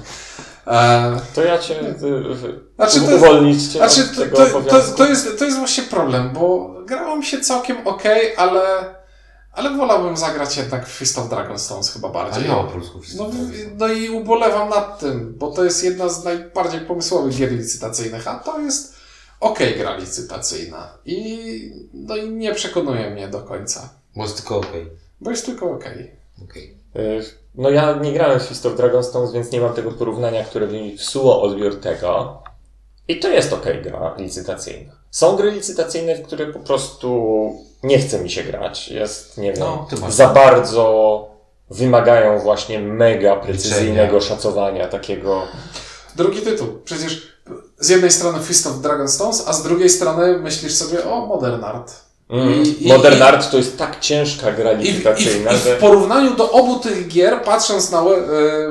E, 0.67 1.19
To 1.35 1.43
ja 1.43 1.57
cię 1.57 1.79
y, 1.79 1.85
y, 1.85 2.59
Znaczy, 2.75 3.01
to- 3.01 3.15
uwolnić 3.15 3.63
cię 3.67 3.79
Znaczy, 3.79 4.03
to, 4.15 4.21
tego 4.21 4.61
to, 4.61 4.81
to, 4.81 5.07
jest, 5.07 5.39
to 5.39 5.45
jest 5.45 5.57
właśnie 5.57 5.83
problem, 5.83 6.29
bo 6.33 6.75
grało 6.85 7.15
mi 7.15 7.25
się 7.25 7.39
całkiem 7.39 7.87
ok, 7.87 8.03
ale, 8.37 8.61
ale 9.59 9.77
wolałbym 9.77 10.17
zagrać 10.17 10.57
jednak 10.57 10.85
w 10.87 10.91
Fist 10.91 11.17
of 11.19 11.29
Dragonstones 11.29 11.93
chyba 11.93 12.07
A 12.09 12.11
bardziej. 12.11 12.43
nie 12.43 12.55
o 12.57 12.63
polsku 12.63 12.99
No, 13.17 13.29
no 13.77 13.87
i 13.87 14.09
ubolewam 14.09 14.69
nad 14.69 14.99
tym, 14.99 15.33
bo 15.37 15.51
to 15.51 15.63
jest 15.63 15.83
jedna 15.83 16.09
z 16.09 16.23
najbardziej 16.23 16.81
pomysłowych 16.81 17.35
gier 17.37 17.51
licytacyjnych, 17.51 18.27
a 18.27 18.35
to 18.39 18.59
jest 18.59 18.93
ok 19.39 19.59
gra 19.77 19.97
licytacyjna. 19.97 20.93
I, 21.05 21.73
no 21.93 22.15
i 22.15 22.29
nie 22.29 22.53
przekonuje 22.55 23.09
mnie 23.09 23.27
do 23.27 23.39
końca, 23.41 23.89
Bo 24.15 24.23
jest 24.23 24.37
tylko 24.37 24.57
okej. 24.57 24.87
bo 25.21 25.31
jest 25.31 25.45
tylko 25.45 25.71
ok. 25.71 25.85
Okej. 26.43 26.77
Y, 26.95 27.23
No 27.55 27.69
ja 27.69 27.93
nie 27.93 28.13
grałem 28.13 28.39
w 28.39 28.43
Fist 28.43 28.65
of 28.65 28.77
Dragonstones, 28.77 29.31
więc 29.31 29.51
nie 29.51 29.61
mam 29.61 29.73
tego 29.73 29.91
porównania, 29.91 30.43
które 30.43 30.67
by 30.67 30.73
mi 30.81 30.91
psuło 30.91 31.41
odbiór 31.41 31.79
tego. 31.79 32.43
I 33.07 33.19
to 33.19 33.29
jest 33.29 33.53
okej 33.53 33.81
gra 33.81 34.15
licytacyjna. 34.17 34.93
Są 35.11 35.35
gry 35.35 35.51
licytacyjne, 35.51 36.15
które 36.15 36.45
po 36.53 36.59
prostu 36.59 37.09
nie 37.83 37.99
chce 37.99 38.19
mi 38.19 38.29
się 38.29 38.43
grać. 38.43 38.87
Jest, 38.87 39.37
nie 39.37 39.53
wiem, 39.53 39.59
No, 39.59 39.87
za 40.09 40.27
bardzo 40.27 41.25
wymagają 41.69 42.39
właśnie 42.39 42.79
mega 42.79 43.35
precyzyjnego 43.35 44.13
Liczenia. 44.17 44.35
szacowania 44.35 44.87
takiego. 44.87 45.41
Drugi 46.15 46.41
tytuł. 46.41 46.67
Przecież 46.85 47.27
z 47.79 47.89
jednej 47.89 48.11
strony 48.11 48.39
Fist 48.43 48.67
of 48.67 48.79
Dragonstones, 48.81 49.43
a 49.47 49.53
z 49.53 49.63
drugiej 49.63 49.89
strony 49.89 50.37
myślisz 50.37 50.73
sobie 50.75 51.05
o 51.05 51.25
Modern 51.25 51.63
Art. 51.63 51.93
Mm. 52.29 52.63
I- 52.79 52.87
Modern 52.87 53.17
i- 53.17 53.21
Art 53.21 53.51
to 53.51 53.57
jest 53.57 53.77
tak 53.77 53.99
ciężka 53.99 54.51
gra 54.51 54.71
I 54.71 54.77
w, 54.77 54.79
i, 54.81 54.83
w, 54.83 54.87
licytacyjna, 54.87 55.51
że... 55.53 55.75
w 55.75 55.79
porównaniu 55.79 56.35
do 56.35 56.51
obu 56.51 56.79
tych 56.79 57.07
gier, 57.07 57.41
patrząc 57.43 57.91
na 57.91 58.01
e, 58.01 58.05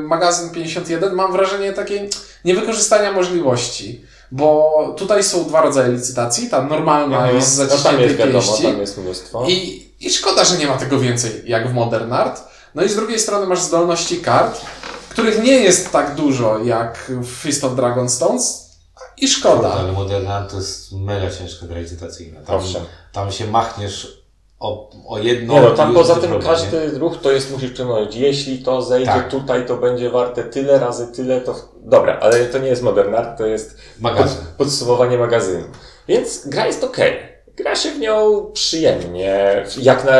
magazyn 0.02 0.50
51, 0.50 1.14
mam 1.14 1.32
wrażenie 1.32 1.72
takiej, 1.72 2.10
niewykorzystania 2.44 3.12
możliwości. 3.12 4.04
Bo 4.32 4.94
tutaj 4.98 5.24
są 5.24 5.44
dwa 5.44 5.62
rodzaje 5.62 5.92
licytacji, 5.92 6.48
ta 6.50 6.62
normalna 6.62 7.16
Mhm. 7.16 7.36
jest 7.36 7.48
z 7.54 7.58
No 7.58 7.66
tam 7.66 7.76
zaciśniętej 7.78 8.04
jest 8.06 8.16
wiadomo, 8.16 8.42
pięści. 8.46 8.62
tam 8.62 8.80
jest 8.80 8.98
mnóstwo. 8.98 9.44
I, 9.48 9.86
I 10.00 10.10
szkoda, 10.10 10.44
że 10.44 10.56
nie 10.58 10.66
ma 10.66 10.76
tego 10.76 10.98
więcej 11.00 11.42
jak 11.46 11.68
w 11.70 11.74
Modern 11.74 12.12
Art. 12.12 12.40
No 12.74 12.82
i 12.82 12.88
z 12.88 12.96
drugiej 12.96 13.18
strony 13.18 13.46
masz 13.46 13.62
zdolności 13.62 14.20
kart, 14.20 14.60
których 15.08 15.42
nie 15.42 15.52
jest 15.52 15.90
tak 15.92 16.14
dużo 16.14 16.58
jak 16.58 17.12
w 17.20 17.26
Fist 17.26 17.64
of 17.64 17.74
Dragonstones. 17.76 18.68
I 19.16 19.28
szkoda. 19.28 19.72
Ale 19.72 19.92
Moderna 19.92 20.42
to 20.50 20.56
jest 20.56 20.92
mega 20.92 21.30
ciężka 21.30 21.66
gra 21.66 21.78
licytacyjna. 21.78 22.40
Tam, 22.40 22.56
Owszem. 22.56 22.82
tam 23.12 23.32
się 23.32 23.46
machniesz 23.46 24.17
o, 24.60 24.90
o 25.08 25.18
jedno 25.18 25.54
Nie 25.54 25.60
no, 25.60 25.70
tam 25.70 25.94
poza 25.94 26.14
tym 26.14 26.30
problem, 26.30 26.42
nie? 26.42 26.48
każdy 26.48 26.98
ruch 26.98 27.16
to 27.22 27.32
jest, 27.32 27.52
musisz 27.52 27.70
przemówić, 27.72 28.16
jeśli 28.16 28.58
to 28.58 28.82
zejdzie 28.82 29.06
Tak. 29.12 29.30
tutaj, 29.30 29.66
to 29.66 29.76
będzie 29.76 30.10
warte 30.10 30.44
tyle 30.44 30.78
razy 30.78 31.06
tyle, 31.06 31.40
to... 31.40 31.54
Dobra, 31.76 32.18
ale 32.20 32.44
to 32.46 32.58
nie 32.58 32.68
jest 32.68 32.82
Modern 32.82 33.14
Art, 33.14 33.38
to 33.38 33.46
jest 33.46 33.74
pod, 33.74 34.02
Magazyn. 34.02 34.44
podsumowanie 34.58 35.18
magazynu. 35.18 35.64
Więc 36.08 36.48
gra 36.48 36.66
jest 36.66 36.84
okej. 36.84 37.16
Gra 37.56 37.76
się 37.76 37.90
w 37.90 37.98
nią 37.98 38.46
przyjemnie, 38.52 39.64
jak 39.82 40.04
na... 40.04 40.12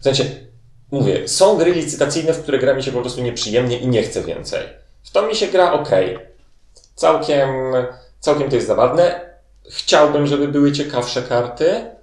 W 0.00 0.04
sensie, 0.04 0.24
mówię, 0.90 1.28
są 1.28 1.56
gry 1.56 1.72
licytacyjne, 1.72 2.32
w 2.32 2.42
które 2.42 2.58
gra 2.58 2.74
mi 2.74 2.82
się 2.82 2.92
po 2.92 3.00
prostu 3.00 3.20
nieprzyjemnie 3.22 3.78
i 3.78 3.88
nie 3.88 4.02
chcę 4.02 4.22
więcej. 4.22 4.62
W 5.02 5.10
to 5.10 5.22
mi 5.22 5.34
się 5.34 5.46
gra 5.46 5.72
okej. 5.72 6.18
Całkiem, 6.94 7.48
całkiem 8.20 8.48
to 8.48 8.54
jest 8.54 8.68
zabawne. 8.68 9.20
Chciałbym, 9.70 10.26
żeby 10.26 10.48
były 10.48 10.72
ciekawsze 10.72 11.22
karty. 11.22 11.95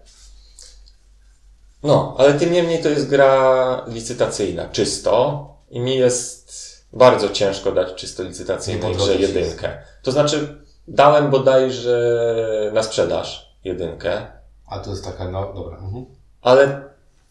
No, 1.84 2.16
ale 2.18 2.34
tym 2.34 2.52
niemniej 2.52 2.84
to 2.84 2.90
jest 2.90 3.10
gra 3.10 3.86
licytacyjna, 3.88 4.70
czysto. 4.70 5.48
I 5.70 5.80
mi 5.80 5.98
jest 5.98 6.54
bardzo 6.94 7.30
ciężko 7.30 7.72
dać 7.72 7.96
czysto 7.96 8.24
licytacyjnej 8.24 8.92
Nie 8.92 8.98
grze 8.98 9.16
jedynkę. 9.16 9.78
To 10.02 10.12
znaczy, 10.12 10.64
dałem 10.88 11.30
bodajże 11.32 12.72
na 12.74 12.84
sprzedaż 12.84 13.56
jedynkę, 13.64 14.28
A 14.68 14.80
to 14.80 14.90
jest 14.90 15.06
taka, 15.06 15.32
no 15.32 15.54
dobra. 15.54 15.78
Mhm. 15.78 16.06
ale 16.42 16.82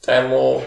temu 0.01 0.63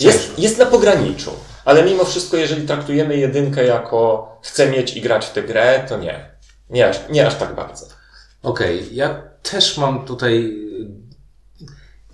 jest, 0.00 0.38
jest 0.38 0.58
na 0.58 0.66
pograniczu. 0.66 1.30
Ale 1.64 1.84
mimo 1.84 2.04
wszystko, 2.04 2.36
jeżeli 2.36 2.66
traktujemy 2.66 3.16
jedynkę 3.16 3.64
jako 3.64 4.30
chcę 4.42 4.70
mieć 4.70 4.96
i 4.96 5.00
grać 5.00 5.26
w 5.26 5.32
tę 5.32 5.42
grę, 5.42 5.84
to 5.88 5.98
nie. 5.98 6.30
Nie 6.70 6.88
aż, 6.88 7.00
nie 7.10 7.26
aż 7.26 7.34
tak 7.34 7.54
bardzo. 7.54 7.86
Okej, 8.42 8.96
ja 8.96 9.22
też 9.42 9.78
mam 9.78 10.04
tutaj. 10.04 10.56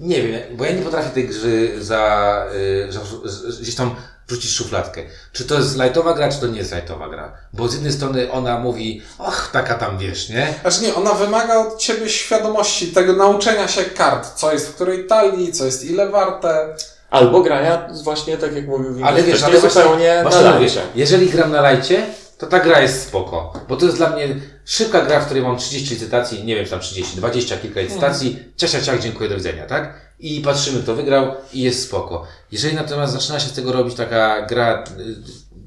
Nie 0.01 0.23
wiem, 0.23 0.41
bo 0.57 0.65
ja 0.65 0.73
nie 0.73 0.83
potrafię 0.83 1.11
tej 1.11 1.29
gry 1.29 1.85
za, 1.85 2.45
y, 2.89 2.93
za, 2.93 3.01
z- 3.25 3.61
gdzieś 3.61 3.75
tam 3.75 3.95
wrzucić 4.29 4.51
w 4.51 4.55
szufladkę. 4.55 5.03
Czy 5.33 5.45
to 5.45 5.55
jest 5.55 5.79
lightowa 5.79 6.15
gra, 6.15 6.29
czy 6.29 6.41
to 6.41 6.47
nie 6.47 6.59
jest 6.59 6.75
lightowa 6.75 7.09
gra? 7.09 7.33
Bo 7.53 7.69
z 7.69 7.75
jednej 7.75 7.93
strony 7.93 8.33
ona 8.33 8.59
mówi, 8.59 9.03
och, 9.19 9.51
taka 9.53 9.75
tam 9.75 9.99
wiesz, 9.99 10.29
nie? 10.29 10.55
Znaczy 10.63 10.83
nie, 10.83 10.95
ona 10.95 11.13
wymaga 11.13 11.59
od 11.59 11.79
ciebie 11.79 12.09
świadomości, 12.09 12.87
tego 12.89 13.13
nauczenia 13.13 13.69
się 13.69 13.85
kart, 13.85 14.35
co 14.35 14.53
jest 14.53 14.69
w 14.69 14.75
której 14.75 15.07
talii, 15.07 15.53
co 15.53 15.65
jest 15.65 15.85
ile 15.85 16.09
warte. 16.09 16.75
Albo 17.11 17.41
grania 17.43 17.89
właśnie 18.05 18.37
tak 18.39 18.53
jak 18.57 18.67
mówił 18.67 18.89
Windows, 18.95 19.09
Ale 19.09 19.23
wiesz, 19.23 19.43
ale 19.43 19.61
zupełnie 19.61 20.19
właśnie 20.23 20.41
na 20.43 20.51
lajcie. 20.59 20.81
jeżeli 20.95 21.31
gram 21.31 21.53
na 21.53 21.61
lajcie, 21.61 22.07
to 22.39 22.47
ta 22.47 22.61
gra 22.61 22.81
jest 22.81 23.09
spoko. 23.09 23.53
Bo 23.69 23.77
to 23.77 23.85
jest 23.87 23.97
dla 23.99 24.11
mnie 24.11 24.29
szybka 24.65 25.01
gra, 25.05 25.21
w 25.21 25.25
której 25.27 25.43
mam 25.43 25.57
30 25.57 25.95
licytacji, 25.95 26.45
nie 26.45 26.55
wiem, 26.55 26.65
czy 26.65 26.71
tam 26.71 26.81
30, 26.81 27.17
20 27.17 27.57
kilka 27.57 27.81
licytacji, 27.81 28.39
cześć, 28.57 28.75
ciach, 28.85 29.01
dziękuję, 29.01 29.29
do 29.31 29.37
widzenia, 29.37 29.67
tak? 29.67 29.95
I 30.19 30.41
patrzymy, 30.41 30.83
kto 30.83 30.95
wygrał 30.95 31.35
i 31.53 31.63
jest 31.63 31.83
spoko. 31.89 32.27
Jeżeli 32.53 32.77
natomiast 32.77 33.13
zaczyna 33.13 33.41
się 33.41 33.49
z 33.49 33.53
tego 33.53 33.73
robić 33.73 33.95
taka 33.95 34.47
gra, 34.47 34.85
y, 34.99 35.15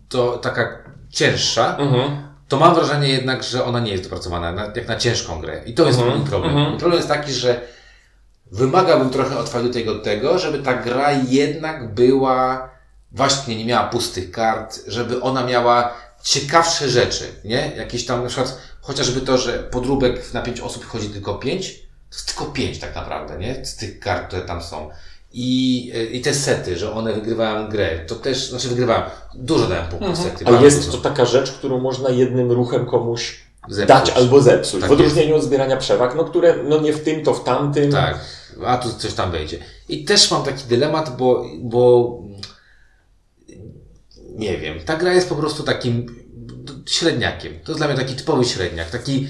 to 0.09 0.37
taka 0.37 0.77
cięższa, 1.09 1.77
Mhm. 1.77 2.11
to 2.47 2.57
mam 2.59 2.75
wrażenie 2.75 3.07
jednak, 3.09 3.43
że 3.43 3.65
ona 3.65 3.79
nie 3.79 3.91
jest 3.91 4.03
dopracowana 4.03 4.51
na, 4.51 4.63
jak 4.75 4.87
na 4.87 4.95
ciężką 4.95 5.41
grę. 5.41 5.61
I 5.65 5.73
to 5.73 5.85
jest 5.87 5.99
Mhm, 5.99 6.17
mój 6.19 6.27
problem. 6.29 6.51
mhm. 6.51 6.69
Mój 6.69 6.79
problem 6.79 6.97
jest 6.97 7.07
taki, 7.09 7.33
że 7.33 7.61
wymagałbym 8.51 9.09
trochę 9.09 9.37
od 9.37 9.73
tego 9.73 9.99
tego, 9.99 10.39
żeby 10.39 10.59
ta 10.59 10.73
gra 10.73 11.11
jednak 11.11 11.93
była, 11.93 12.69
właśnie 13.11 13.55
nie 13.55 13.65
miała 13.65 13.87
pustych 13.87 14.31
kart, 14.31 14.79
żeby 14.87 15.21
ona 15.21 15.43
miała 15.43 15.93
ciekawsze 16.23 16.89
rzeczy, 16.89 17.25
nie? 17.45 17.71
Jakieś 17.77 18.05
tam, 18.05 18.23
na 18.23 18.27
przykład, 18.27 18.57
chociażby 18.81 19.21
to, 19.21 19.37
że 19.37 19.53
podróbek 19.59 20.33
na 20.33 20.41
pięć 20.41 20.59
osób 20.59 20.85
chodzi 20.85 21.09
tylko 21.09 21.35
pięć, 21.35 21.79
to 22.09 22.15
jest 22.15 22.27
tylko 22.27 22.45
pięć 22.45 22.79
tak 22.79 22.95
naprawdę, 22.95 23.37
nie? 23.37 23.65
Z 23.65 23.75
tych 23.75 23.99
kart, 23.99 24.27
które 24.27 24.41
tam 24.41 24.61
są. 24.61 24.89
I, 25.33 25.91
y, 25.95 26.05
I 26.05 26.21
te 26.21 26.33
sety, 26.33 26.77
że 26.77 26.93
one 26.93 27.13
wygrywają 27.13 27.67
grę, 27.67 27.99
to 28.07 28.15
też, 28.15 28.49
znaczy 28.49 28.67
wygrywają, 28.69 29.01
dużo 29.35 29.67
dałem 29.67 29.87
punktów 29.87 30.17
sety. 30.17 30.45
A 30.47 30.51
jest 30.61 30.85
dużo. 30.85 30.97
to 30.97 31.09
taka 31.09 31.25
rzecz, 31.25 31.51
którą 31.51 31.79
można 31.79 32.09
jednym 32.09 32.51
ruchem 32.51 32.85
komuś 32.85 33.39
Zepsuć. 33.67 33.87
dać 33.87 34.09
albo 34.09 34.41
zepsuć. 34.41 34.81
Tak 34.81 34.89
w 34.89 34.93
odróżnieniu 34.93 35.35
od 35.35 35.43
zbierania 35.43 35.77
przewag, 35.77 36.15
no 36.15 36.23
które 36.23 36.55
no 36.63 36.81
nie 36.81 36.93
w 36.93 37.03
tym, 37.03 37.23
to 37.23 37.33
w 37.33 37.43
tamtym. 37.43 37.91
Tak, 37.91 38.19
a 38.65 38.77
tu 38.77 38.89
coś 38.93 39.13
tam 39.13 39.31
wejdzie. 39.31 39.57
I 39.89 40.03
też 40.03 40.31
mam 40.31 40.43
taki 40.43 40.63
dylemat, 40.63 41.17
bo, 41.17 41.45
bo 41.59 42.13
nie 44.39 44.57
wiem, 44.57 44.79
ta 44.85 44.95
gra 44.95 45.13
jest 45.13 45.29
po 45.29 45.35
prostu 45.35 45.63
takim 45.63 46.05
średniakiem. 46.85 47.53
To 47.63 47.71
jest 47.71 47.79
dla 47.79 47.87
mnie 47.87 47.97
taki 47.97 48.15
typowy 48.15 48.45
średniak, 48.45 48.89
taki 48.89 49.27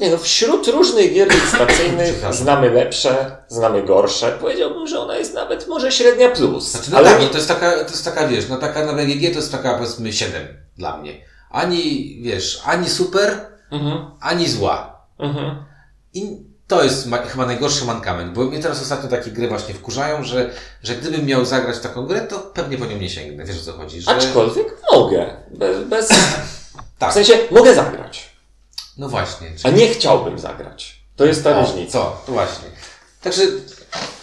Nie 0.00 0.10
no, 0.10 0.18
wśród 0.18 0.68
różnych 0.68 1.14
gier 1.14 1.28
Przepraszam. 1.38 2.32
znamy 2.32 2.70
lepsze, 2.70 3.36
znamy 3.48 3.82
gorsze. 3.82 4.36
Powiedziałbym, 4.40 4.86
że 4.86 5.00
ona 5.00 5.16
jest 5.16 5.34
nawet 5.34 5.68
może 5.68 5.92
średnia 5.92 6.28
plus. 6.30 6.70
Znaczy, 6.70 6.90
no 6.90 6.98
ale 6.98 7.10
tak, 7.10 7.20
no 7.20 7.28
to 7.28 7.36
jest 7.36 7.48
taka, 7.48 7.84
to 7.84 7.90
jest 7.90 8.04
taka, 8.04 8.28
wiesz, 8.28 8.48
no 8.48 8.56
taka 8.56 8.86
na 8.86 8.92
BGG 8.92 9.20
to 9.32 9.36
jest 9.38 9.52
taka 9.52 9.74
powiedzmy 9.74 10.12
7 10.12 10.46
dla 10.78 10.96
mnie. 10.96 11.12
Ani, 11.50 12.16
wiesz, 12.22 12.60
ani 12.66 12.88
super, 12.90 13.40
Mhm, 13.70 14.10
ani 14.20 14.48
zła. 14.48 15.06
mhm. 15.18 15.64
I 16.14 16.45
to 16.66 16.84
jest 16.84 17.06
ma, 17.06 17.18
chyba 17.18 17.46
najgorszy 17.46 17.84
mankament, 17.84 18.32
bo 18.32 18.44
mnie 18.44 18.62
teraz 18.62 18.82
ostatnio 18.82 19.08
takie 19.10 19.30
gry 19.30 19.48
właśnie 19.48 19.74
wkurzają, 19.74 20.24
że, 20.24 20.50
że 20.82 20.94
gdybym 20.94 21.26
miał 21.26 21.44
zagrać 21.44 21.76
w 21.76 21.80
taką 21.80 22.06
grę, 22.06 22.20
to 22.20 22.38
pewnie 22.38 22.78
po 22.78 22.86
nią 22.86 22.96
nie 22.96 23.10
sięgnę. 23.10 23.44
Wiesz 23.44 23.60
o 23.62 23.64
co 23.64 23.72
chodzi? 23.72 24.00
Że... 24.00 24.10
Aczkolwiek 24.10 24.66
mogę. 24.92 25.36
Bez, 25.50 25.84
bez... 25.84 26.08
Tak. 26.98 27.10
W 27.10 27.14
sensie 27.14 27.38
mogę 27.50 27.74
zagrać, 27.74 28.30
No 28.96 29.08
właśnie. 29.08 29.50
a 29.62 29.70
nie 29.70 29.88
chciałbym 29.88 30.38
zagrać. 30.38 31.00
To 31.16 31.24
jest 31.24 31.44
ta 31.44 31.60
różnica. 31.60 31.92
Co? 31.92 32.22
To 32.26 32.32
właśnie. 32.32 32.68
Także 33.22 33.42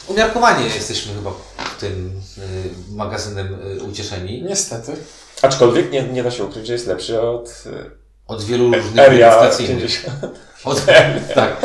umiarkowanie 0.08 0.66
jesteśmy 0.66 1.14
chyba 1.14 1.32
tym 1.80 2.22
y, 2.38 2.94
magazynem 2.96 3.60
y, 3.78 3.84
ucieszeni. 3.84 4.42
Niestety. 4.42 4.96
Aczkolwiek 5.42 5.92
nie, 5.92 6.04
nie 6.04 6.24
da 6.24 6.32
się 6.32 6.44
ukryć, 6.44 6.68
że 6.68 6.74
jest 6.74 6.88
lepszy 6.88 7.22
od 7.22 7.64
e, 7.66 7.90
Od 8.28 8.44
wielu 8.44 8.74
różnych 8.74 9.06
Area 9.08 9.44
licytacyjnych. 9.44 10.04
50. 10.04 10.40
Od, 10.64 10.86
tak. 11.36 11.58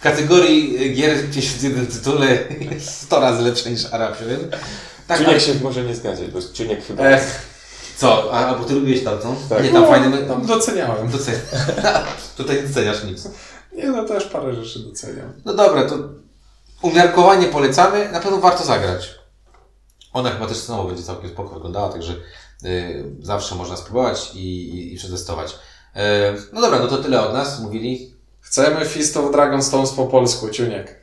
W 0.00 0.02
kategorii 0.02 0.86
y, 0.86 0.88
gier 0.88 1.30
51 1.30 1.86
tytule 1.86 2.38
jest 2.70 3.02
100 3.02 3.20
razy 3.20 3.42
lepsze 3.42 3.70
niż 3.70 3.84
Arab 3.92 4.18
7. 4.18 4.50
Tak, 5.06 5.18
Czuniek 5.18 5.32
ale... 5.32 5.40
się 5.40 5.54
może 5.62 5.82
nie 5.84 5.94
zgadzać, 5.94 6.30
bo 6.30 6.38
Czuniek 6.54 6.84
chyba... 6.84 7.04
Ech, 7.04 7.46
co? 7.96 8.32
A, 8.32 8.46
a 8.46 8.54
bo 8.58 8.64
ty 8.64 8.74
lubiłeś 8.74 9.04
tamtą? 9.04 9.36
Tak. 9.48 9.64
Nie, 9.64 9.70
tam 9.70 9.82
No, 9.82 9.88
fajne... 9.88 10.18
tam 10.18 10.46
doceniałem. 10.46 11.10
Docen... 11.10 11.34
Tutaj 12.36 12.56
nie 12.56 12.62
doceniasz 12.62 13.04
nic. 13.04 13.28
Nie, 13.72 13.86
no 13.86 14.04
też 14.04 14.24
parę 14.24 14.54
rzeczy 14.54 14.78
doceniam. 14.78 15.32
No 15.44 15.54
dobra, 15.54 15.88
to 15.88 15.98
umiarkowanie 16.82 17.46
polecamy. 17.46 18.08
Na 18.12 18.20
pewno 18.20 18.38
warto 18.38 18.64
zagrać. 18.64 19.14
Ona 20.12 20.30
chyba 20.30 20.46
też 20.46 20.56
znowu 20.56 20.88
będzie 20.88 21.02
całkiem 21.02 21.30
spoko 21.30 21.54
wyglądała, 21.54 21.88
także 21.88 22.12
y, 22.64 23.04
zawsze 23.22 23.54
można 23.54 23.76
spróbować 23.76 24.30
i, 24.34 24.38
i, 24.68 24.94
i 24.94 24.96
przetestować. 24.96 25.52
Y, 25.96 26.00
no 26.52 26.60
dobra, 26.60 26.78
no 26.78 26.86
to 26.86 26.98
tyle 26.98 27.22
od 27.28 27.32
nas. 27.32 27.60
Mówili. 27.60 28.09
Chcemy 28.40 28.84
Fist 28.84 29.16
of 29.16 29.32
Dragonstones 29.32 29.92
po 29.92 30.06
polsku, 30.06 30.48
Ciuniek. 30.48 31.00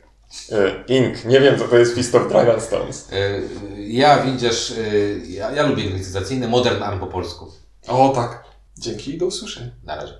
E, 0.52 0.84
Ink, 0.88 1.24
nie 1.24 1.40
wiem 1.40 1.58
co 1.58 1.68
to 1.68 1.76
jest 1.76 1.94
Fist 1.94 2.14
of 2.14 2.28
Dragonstones. 2.28 3.12
Y, 3.12 3.48
ja, 3.76 4.22
Windziarz, 4.22 4.70
y, 4.70 5.22
ja, 5.28 5.50
ja 5.50 5.66
lubię 5.66 5.84
gry 5.84 5.98
licytacyjne. 5.98 6.48
Modern 6.48 6.82
Arm 6.82 7.00
po 7.00 7.06
polsku. 7.06 7.52
O 7.88 8.08
tak. 8.08 8.44
Dzięki 8.78 9.14
i 9.14 9.18
do 9.18 9.26
usłyszenia. 9.26 9.70
Na 9.84 9.96
razie. 9.96 10.18